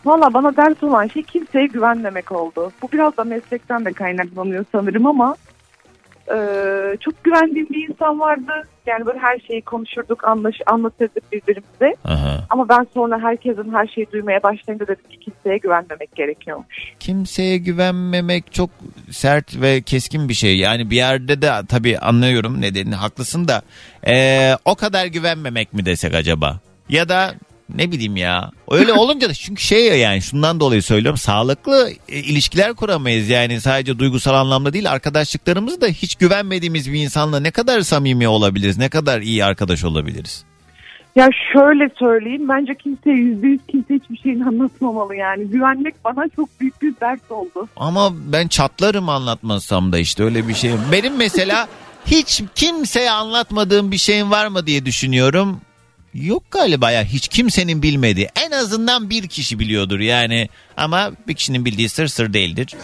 [0.05, 2.73] Valla bana ders olan şey kimseye güvenmemek oldu.
[2.83, 5.37] Bu biraz da meslekten de kaynaklanıyor sanırım ama
[6.35, 8.53] e, çok güvendiğim bir insan vardı.
[8.87, 11.95] Yani böyle her şeyi konuşurduk, anlaş, anlatırdık birbirimize.
[12.05, 12.45] Aha.
[12.51, 16.77] Ama ben sonra herkesin her şeyi duymaya başlayınca dedim ki kimseye güvenmemek gerekiyormuş.
[17.01, 18.71] Kimseye güvenmemek çok
[19.11, 20.59] sert ve keskin bir şey.
[20.59, 23.63] Yani bir yerde de tabii anlıyorum nedenini haklısın da
[24.07, 26.61] ee, o kadar güvenmemek mi desek acaba?
[26.89, 27.35] Ya da
[27.75, 32.19] ne bileyim ya öyle olunca da çünkü şey ya yani şundan dolayı söylüyorum sağlıklı e,
[32.19, 37.81] ilişkiler kuramayız yani sadece duygusal anlamda değil arkadaşlıklarımızı da hiç güvenmediğimiz bir insanla ne kadar
[37.81, 40.45] samimi olabiliriz ne kadar iyi arkadaş olabiliriz.
[41.17, 45.45] Ya şöyle söyleyeyim bence kimseye yüzde yüz kimse hiçbir şeyini anlatmamalı yani.
[45.45, 47.69] Güvenmek bana çok büyük bir dert oldu.
[47.77, 50.71] Ama ben çatlarım anlatmasam da işte öyle bir şey.
[50.93, 51.69] Benim mesela
[52.07, 55.61] hiç kimseye anlatmadığım bir şeyim var mı diye düşünüyorum.
[56.15, 58.29] Yok galiba ya hiç kimsenin bilmediği.
[58.47, 60.49] En azından bir kişi biliyordur yani.
[60.77, 62.75] Ama bir kişinin bildiği sır sır değildir.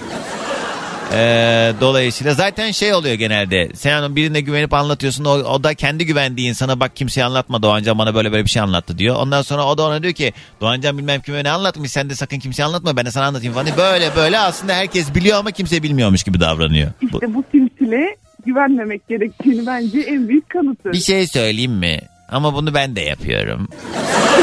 [1.13, 3.71] Ee, dolayısıyla zaten şey oluyor genelde.
[3.75, 5.25] Sen birine güvenip anlatıyorsun.
[5.25, 8.63] O, o da kendi güvendiği insana bak kimseye anlatma Doğancan bana böyle böyle bir şey
[8.63, 9.17] anlattı diyor.
[9.17, 12.39] Ondan sonra o da ona diyor ki Doğancan bilmem kime ne anlatmış sen de sakın
[12.39, 13.67] kimseye anlatma ben de sana anlatayım falan.
[13.77, 16.91] Böyle böyle aslında herkes biliyor ama kimse bilmiyormuş gibi davranıyor.
[17.03, 18.17] İşte bu silsile
[18.47, 20.93] güvenmemek gerektiğini bence en büyük kanıtı.
[20.93, 22.01] Bir şey söyleyeyim mi?
[22.29, 23.69] Ama bunu ben de yapıyorum.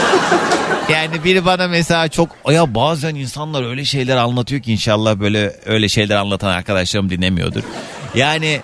[0.91, 5.89] yani biri bana mesela çok ya bazen insanlar öyle şeyler anlatıyor ki inşallah böyle öyle
[5.89, 7.61] şeyler anlatan arkadaşlarım dinlemiyordur.
[8.15, 8.61] Yani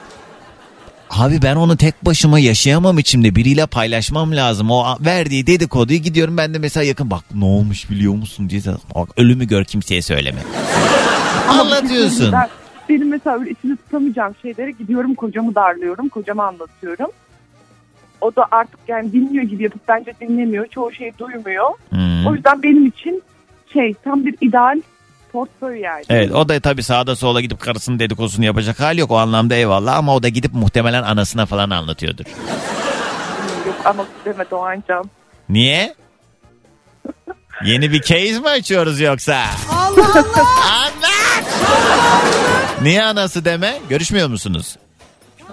[1.09, 4.72] abi ben onu tek başıma yaşayamam içimde biriyle paylaşmam lazım.
[4.72, 8.61] O verdiği dedikoduyu gidiyorum ben de mesela yakın bak ne olmuş biliyor musun diye
[8.95, 10.39] bak ölümü gör kimseye söyleme.
[11.49, 12.32] Anlatıyorsun.
[12.32, 12.49] ben-
[12.89, 16.09] benim mesela öyle içinde tutamayacağım şeylere gidiyorum kocamı darlıyorum.
[16.09, 17.07] Kocama anlatıyorum.
[18.22, 20.68] O da artık yani dinliyor gibi yapıp bence dinlemiyor.
[20.68, 21.70] Çoğu şeyi duymuyor.
[21.89, 22.28] Hmm.
[22.28, 23.24] O yüzden benim için
[23.74, 24.82] şey tam bir ideal
[25.32, 26.03] portföy yani.
[26.09, 29.97] Evet o da tabii sağda sola gidip karısının dedikodusunu yapacak hali yok o anlamda eyvallah
[29.97, 32.26] ama o da gidip muhtemelen anasına falan anlatıyordur.
[33.68, 35.09] Yok anası deme Doğancan.
[35.49, 35.95] Niye?
[37.65, 39.43] Yeni bir case mi açıyoruz yoksa?
[39.72, 40.47] Allah Allah.
[40.65, 41.45] Anlat!
[42.82, 43.78] Niye anası deme?
[43.89, 44.78] Görüşmüyor musunuz?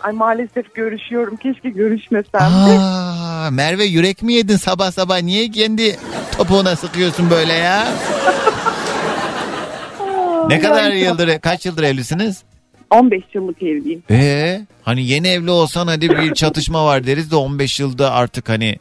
[0.04, 1.36] Ay maalesef görüşüyorum.
[1.36, 2.40] Keşke görüşmesem.
[2.42, 5.22] Aa, Merve yürek mi yedin sabah sabah?
[5.22, 5.96] Niye kendi
[6.38, 7.84] topuğuna sıkıyorsun böyle ya?
[10.48, 12.42] Ne kadar yıldır, kaç yıldır evlisiniz?
[12.90, 14.02] 15 yıllık evliyim.
[14.10, 18.76] Ee, hani yeni evli olsan hadi bir çatışma var deriz de 15 yılda artık hani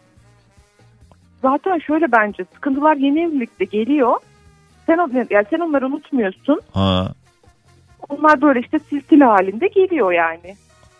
[1.41, 4.13] Zaten şöyle bence sıkıntılar yeni evlilikte geliyor.
[4.85, 4.97] Sen,
[5.29, 6.61] yani sen onları unutmuyorsun.
[6.73, 7.13] ha
[8.09, 10.55] Onlar böyle işte silsile halinde geliyor yani.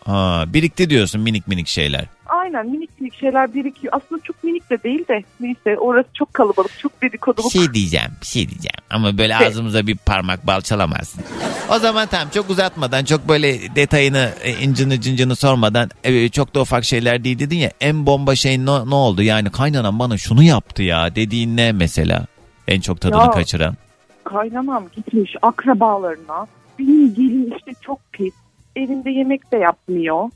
[0.05, 2.05] Ha birikti diyorsun minik minik şeyler.
[2.25, 3.93] Aynen minik minik şeyler birikiyor.
[3.97, 7.51] Aslında çok minik de değil de neyse orası çok kalabalık, çok Bir dedikoduluk.
[7.51, 8.77] şey diyeceğim, bir şey diyeceğim.
[8.89, 9.47] Ama böyle Evet.
[9.47, 11.23] ağzımıza bir parmak balçalamazsın.
[11.69, 16.61] O zaman tamam çok uzatmadan, çok böyle detayını, e, incini cincini sormadan e, çok da
[16.61, 17.71] ufak şeyler değil dedin ya.
[17.81, 19.21] En bomba şey ne, ne oldu?
[19.21, 22.25] Yani kaynanan bana şunu yaptı ya dediğin ne mesela?
[22.67, 23.31] En çok tadını Ya.
[23.31, 23.75] kaçıran.
[24.23, 26.47] Kaynanam gitmiş akrabalarına.
[26.79, 28.33] Benim gelin işte çok pis.
[28.75, 30.29] Evinde yemek de yapmıyor.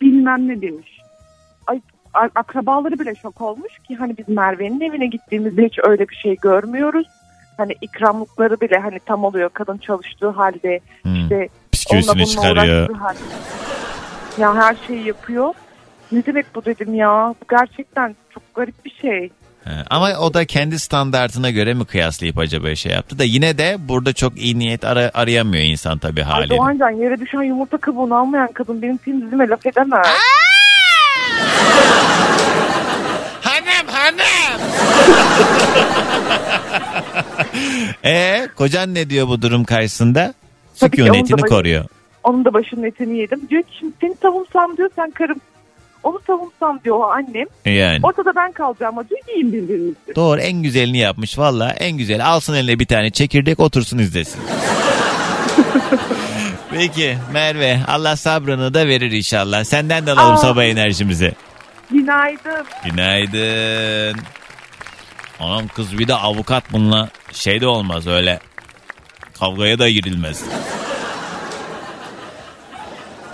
[0.00, 0.98] Bilmem ne demiş.
[1.66, 1.80] Ay,
[2.14, 7.06] akrabaları bile şok olmuş ki hani biz Merve'nin evine gittiğimizde hiç öyle bir şey görmüyoruz.
[7.56, 11.14] Hani ikramlıkları bile hani tam oluyor kadın çalıştığı halde Hmm.
[11.14, 12.94] işte Psikolojisini çıkarıyor.
[12.96, 13.18] halde.
[14.38, 15.54] Ya her şeyi yapıyor.
[16.12, 17.34] Ne demek bu dedim ya.
[17.42, 19.30] Bu gerçekten çok garip bir şey.
[19.64, 23.76] He, Ama o da kendi standartına göre mi kıyaslayıp acaba şey yaptı da yine de
[23.78, 26.56] burada çok iyi niyet ara- arayamıyor insan tabii Ay haliyle.
[26.56, 30.06] Doğancan yere düşen yumurta kabuğunu almayan kadın benim temizliğime laf edemez.
[33.42, 34.60] Hanım hanım.
[38.04, 40.34] E kocan ne diyor bu durum karşısında?
[40.80, 41.84] Tabii ki onun da Sükunetini başı- koruyor.
[42.24, 43.40] Onun da başının etini yedim.
[43.50, 45.40] Diyor ki şimdi seni savunsam diyor sen karım.
[46.02, 47.46] Onu savunsam diyor o annem.
[47.64, 48.00] Yani.
[48.02, 49.94] Ortada ben kalacağım ama diyor yiyin birbirimizi.
[50.16, 52.26] Doğru en güzelini yapmış valla en güzel.
[52.26, 54.40] Alsın eline bir tane çekirdek otursun izlesin.
[56.70, 59.64] Peki Merve Allah sabrını da verir inşallah.
[59.64, 60.36] Senden de alalım Aa.
[60.36, 61.32] sabah enerjimizi.
[61.90, 62.66] Günaydın.
[62.84, 64.20] Günaydın.
[65.40, 68.40] Anam kız bir de avukat bununla şey de olmaz öyle.
[69.38, 70.44] Kavgaya da girilmez.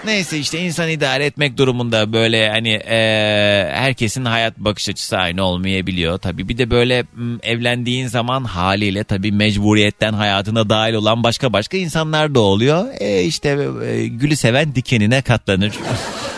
[0.04, 6.18] Neyse işte insan idare etmek durumunda böyle hani eee, herkesin hayat bakış açısı aynı olmayabiliyor.
[6.18, 11.76] Tabii bir de böyle m, evlendiğin zaman haliyle tabii mecburiyetten hayatına dahil olan başka başka
[11.76, 12.84] insanlar da oluyor.
[13.00, 15.72] E işte e, gülü seven dikenine katlanır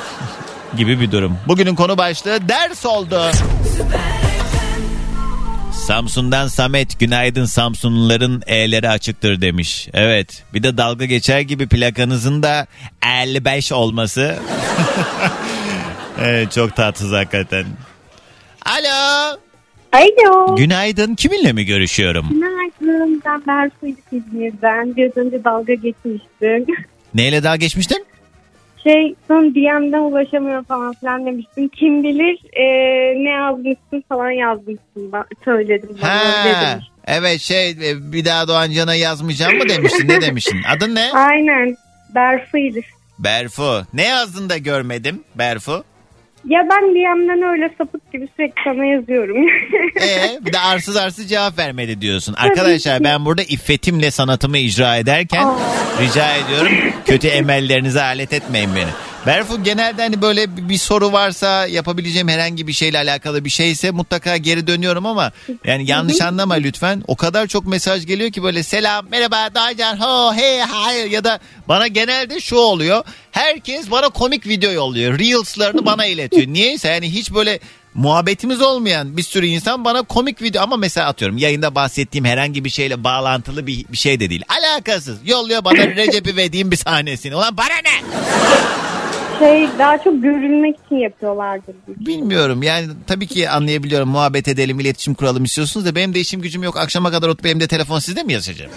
[0.77, 1.39] gibi bir durum.
[1.49, 3.21] Bugünün konu başlığı ders oldu.
[5.73, 9.89] Samsun'dan Samet günaydın Samsunluların E'leri açıktır demiş.
[9.93, 12.67] Evet bir de dalga geçer gibi plakanızın da
[13.23, 14.39] 55 olması.
[16.21, 17.65] evet, çok tatsız hakikaten.
[18.67, 19.37] Alo.
[19.93, 20.57] Alo.
[20.57, 22.27] Günaydın kiminle mi görüşüyorum?
[22.31, 23.23] Günaydın.
[23.27, 24.97] Ben Berfu İzmir'den.
[24.97, 26.67] Biraz önce dalga geçmiştim.
[27.15, 28.05] Neyle daha geçmiştin?
[28.83, 31.69] Şey son DM'den ulaşamıyor falan filan demiştim.
[31.69, 32.65] Kim bilir e,
[33.25, 35.13] ne yazmışsın falan yazmışsın.
[35.45, 40.63] Söyledim bana Ha, evet şey e, bir daha Doğan Can'a yazmayacağım mı demiştin ne demiştin?
[40.77, 41.13] Adın ne?
[41.15, 41.77] Aynen.
[42.15, 42.85] Berfu İzmir.
[43.19, 43.83] Berfu.
[43.95, 45.85] Ne yazdın da görmedim Berfu?
[46.49, 49.37] Ya ben DM'den öyle sapık gibi sürekli sana yazıyorum.
[50.03, 52.35] Ee, bir de arsız arsız cevap vermedi diyorsun.
[52.39, 55.49] Arkadaşlar ben burada iffetimle sanatımı icra ederken
[56.01, 56.73] rica ediyorum
[57.07, 58.91] kötü emellerinize alet etmeyin beni.
[59.27, 64.37] Berfu genelde hani böyle bir soru varsa yapabileceğim herhangi bir şeyle alakalı bir şeyse mutlaka
[64.37, 65.33] geri dönüyorum ama
[65.65, 67.03] yani yanlış anlama lütfen.
[67.07, 71.41] O kadar çok mesaj geliyor ki böyle selam merhaba Daycan ho hey hayır ya da
[71.69, 73.05] bana genelde şu oluyor.
[73.31, 75.19] Herkes bana komik video yolluyor.
[75.19, 76.47] Reels'larını bana iletiyor.
[76.47, 77.61] Niyeyse yani hiç böyle
[77.95, 82.71] muhabbetimiz olmayan bir sürü insan bana komik video ama mesela atıyorum yayında bahsettiğim herhangi bir
[82.71, 84.45] şeyle bağlantılı bir, bir şey de değil.
[84.49, 85.19] Alakasız.
[85.25, 87.37] Yolluyor bana Recep İvedik'in bir sahnesini.
[87.37, 88.21] Ulan bana ne?
[89.41, 91.75] Şey daha çok görülmek için yapıyorlardır.
[91.89, 96.63] Bilmiyorum yani tabii ki anlayabiliyorum muhabbet edelim iletişim kuralım istiyorsunuz da benim de işim gücüm
[96.63, 98.71] yok akşama kadar oturup benim de telefon sizde mi yazacağım?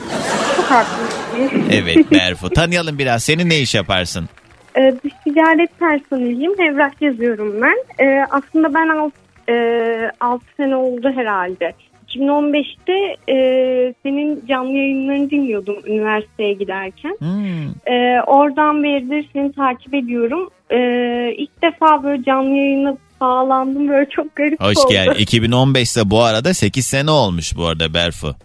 [0.56, 1.64] Çok haklısın.
[1.72, 4.30] Evet Berfu tanıyalım biraz senin ne iş yaparsın?
[4.78, 6.62] Ee, dış ticaret personeliyim.
[6.62, 8.06] Evrak yazıyorum ben.
[8.06, 9.12] Ee, aslında ben
[10.20, 11.74] 6 e, sene oldu herhalde.
[12.16, 13.36] 2015'te e,
[14.04, 17.18] senin canlı yayınlarını dinliyordum üniversiteye giderken.
[17.88, 20.50] Ee, oradan beridir seni takip ediyorum.
[20.72, 23.90] Ee, ilk defa böyle canlı yayına bağlandım.
[23.90, 24.90] Böyle çok garip Hoş oldu.
[24.94, 25.16] geldin.
[25.20, 28.36] 2015 ise bu arada 8 sene olmuş bu arada Berfu.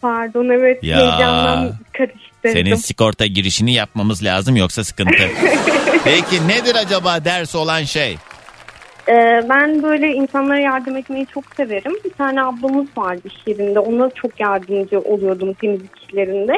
[0.00, 0.96] Pardon evet Ya.
[0.98, 2.20] heyecandan karıştırdım.
[2.52, 5.12] Senin sigorta girişini yapmamız lazım yoksa sıkıntı.
[6.04, 8.16] Peki nedir acaba ders olan şey?
[9.08, 11.92] Ee, ben böyle insanlara yardım etmeyi çok severim.
[12.04, 13.78] Bir tane ablamız vardı iş yerinde.
[13.78, 16.54] Ona çok yardımcı oluyordum temizlik işlerinde.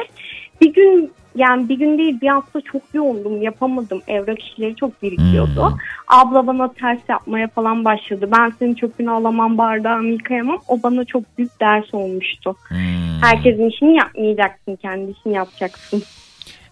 [0.61, 4.01] Bir gün yani bir gün değil bir hafta çok yoğundum yapamadım.
[4.07, 5.77] Evrak işleri çok birikiyordu.
[6.07, 8.29] Abla bana ters yapmaya falan başladı.
[8.37, 10.59] Ben senin çöpünü alamam bardağımı yıkayamam.
[10.67, 12.55] O bana çok büyük ders olmuştu.
[13.21, 16.03] Herkesin işini yapmayacaksın kendi işini yapacaksın.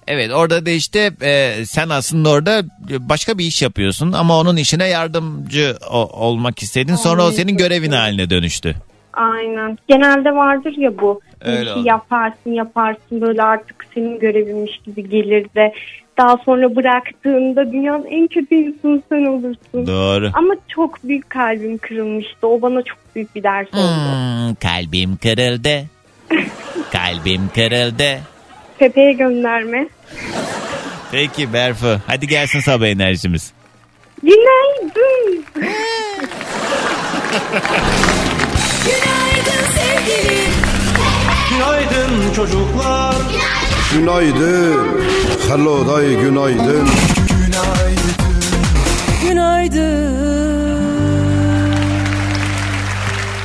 [0.07, 2.63] Evet orada da işte e, sen aslında orada
[2.99, 6.95] başka bir iş yapıyorsun ama onun işine yardımcı o- olmak istedin.
[6.95, 8.75] Sonra o senin görevin haline dönüştü.
[9.13, 9.77] Aynen.
[9.87, 11.21] Genelde vardır ya bu.
[11.41, 15.73] Öyle bir şey yaparsın yaparsın böyle artık senin görevinmiş gibi gelir de
[16.17, 19.87] daha sonra bıraktığında dünyanın en kötü insanı sen olursun.
[19.87, 20.29] Doğru.
[20.33, 22.47] Ama çok büyük kalbim kırılmıştı.
[22.47, 24.11] O bana çok büyük bir ders oldu.
[24.11, 25.85] Hmm, kalbim kırıldı.
[26.91, 28.19] kalbim kırıldı.
[28.79, 29.87] Pepe'ye gönderme.
[31.15, 33.51] Peki Berfu hadi gelsin sabah enerjimiz.
[34.23, 35.45] Günaydın.
[38.85, 40.51] Günaydın sevgilim.
[41.49, 43.15] Günaydın çocuklar.
[43.93, 45.03] Günaydın.
[45.47, 46.89] Hello day günaydın.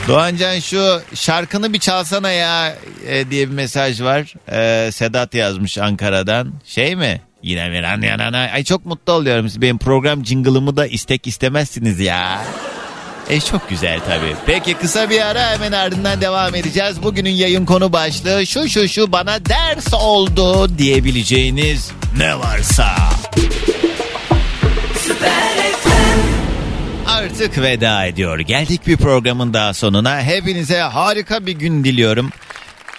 [0.08, 4.34] Doğancan şu şarkını bir çalsana ya e, diye bir mesaj var.
[4.52, 6.52] E, Sedat yazmış Ankara'dan.
[6.64, 7.20] Şey mi?
[7.42, 8.38] Yine an yanana.
[8.38, 9.48] Ay çok mutlu oluyorum.
[9.56, 12.40] Benim program jingle'ımı da istek istemezsiniz ya.
[13.30, 14.36] E çok güzel tabii.
[14.46, 17.02] Peki kısa bir ara hemen ardından devam edeceğiz.
[17.02, 22.96] Bugünün yayın konu başlığı şu şu şu bana ders oldu diyebileceğiniz ne varsa.
[27.06, 28.38] Artık veda ediyor.
[28.38, 30.22] Geldik bir programın daha sonuna.
[30.22, 32.30] Hepinize harika bir gün diliyorum.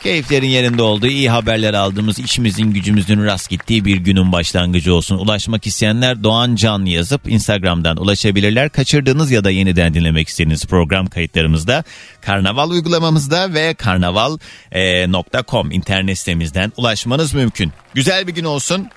[0.03, 5.17] Keyiflerin yerinde olduğu, iyi haberler aldığımız, işimizin gücümüzün rast gittiği bir günün başlangıcı olsun.
[5.17, 8.69] Ulaşmak isteyenler Doğan Can yazıp Instagram'dan ulaşabilirler.
[8.69, 11.83] Kaçırdığınız ya da yeniden dinlemek istediğiniz program kayıtlarımızda
[12.21, 17.71] Karnaval uygulamamızda ve karnaval.com internet sitemizden ulaşmanız mümkün.
[17.93, 18.87] Güzel bir gün olsun.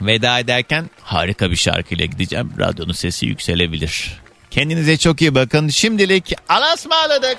[0.00, 2.52] Veda ederken harika bir şarkıyla gideceğim.
[2.58, 4.20] Radyonun sesi yükselebilir.
[4.50, 5.68] Kendinize çok iyi bakın.
[5.68, 7.38] Şimdilik alasmaladık.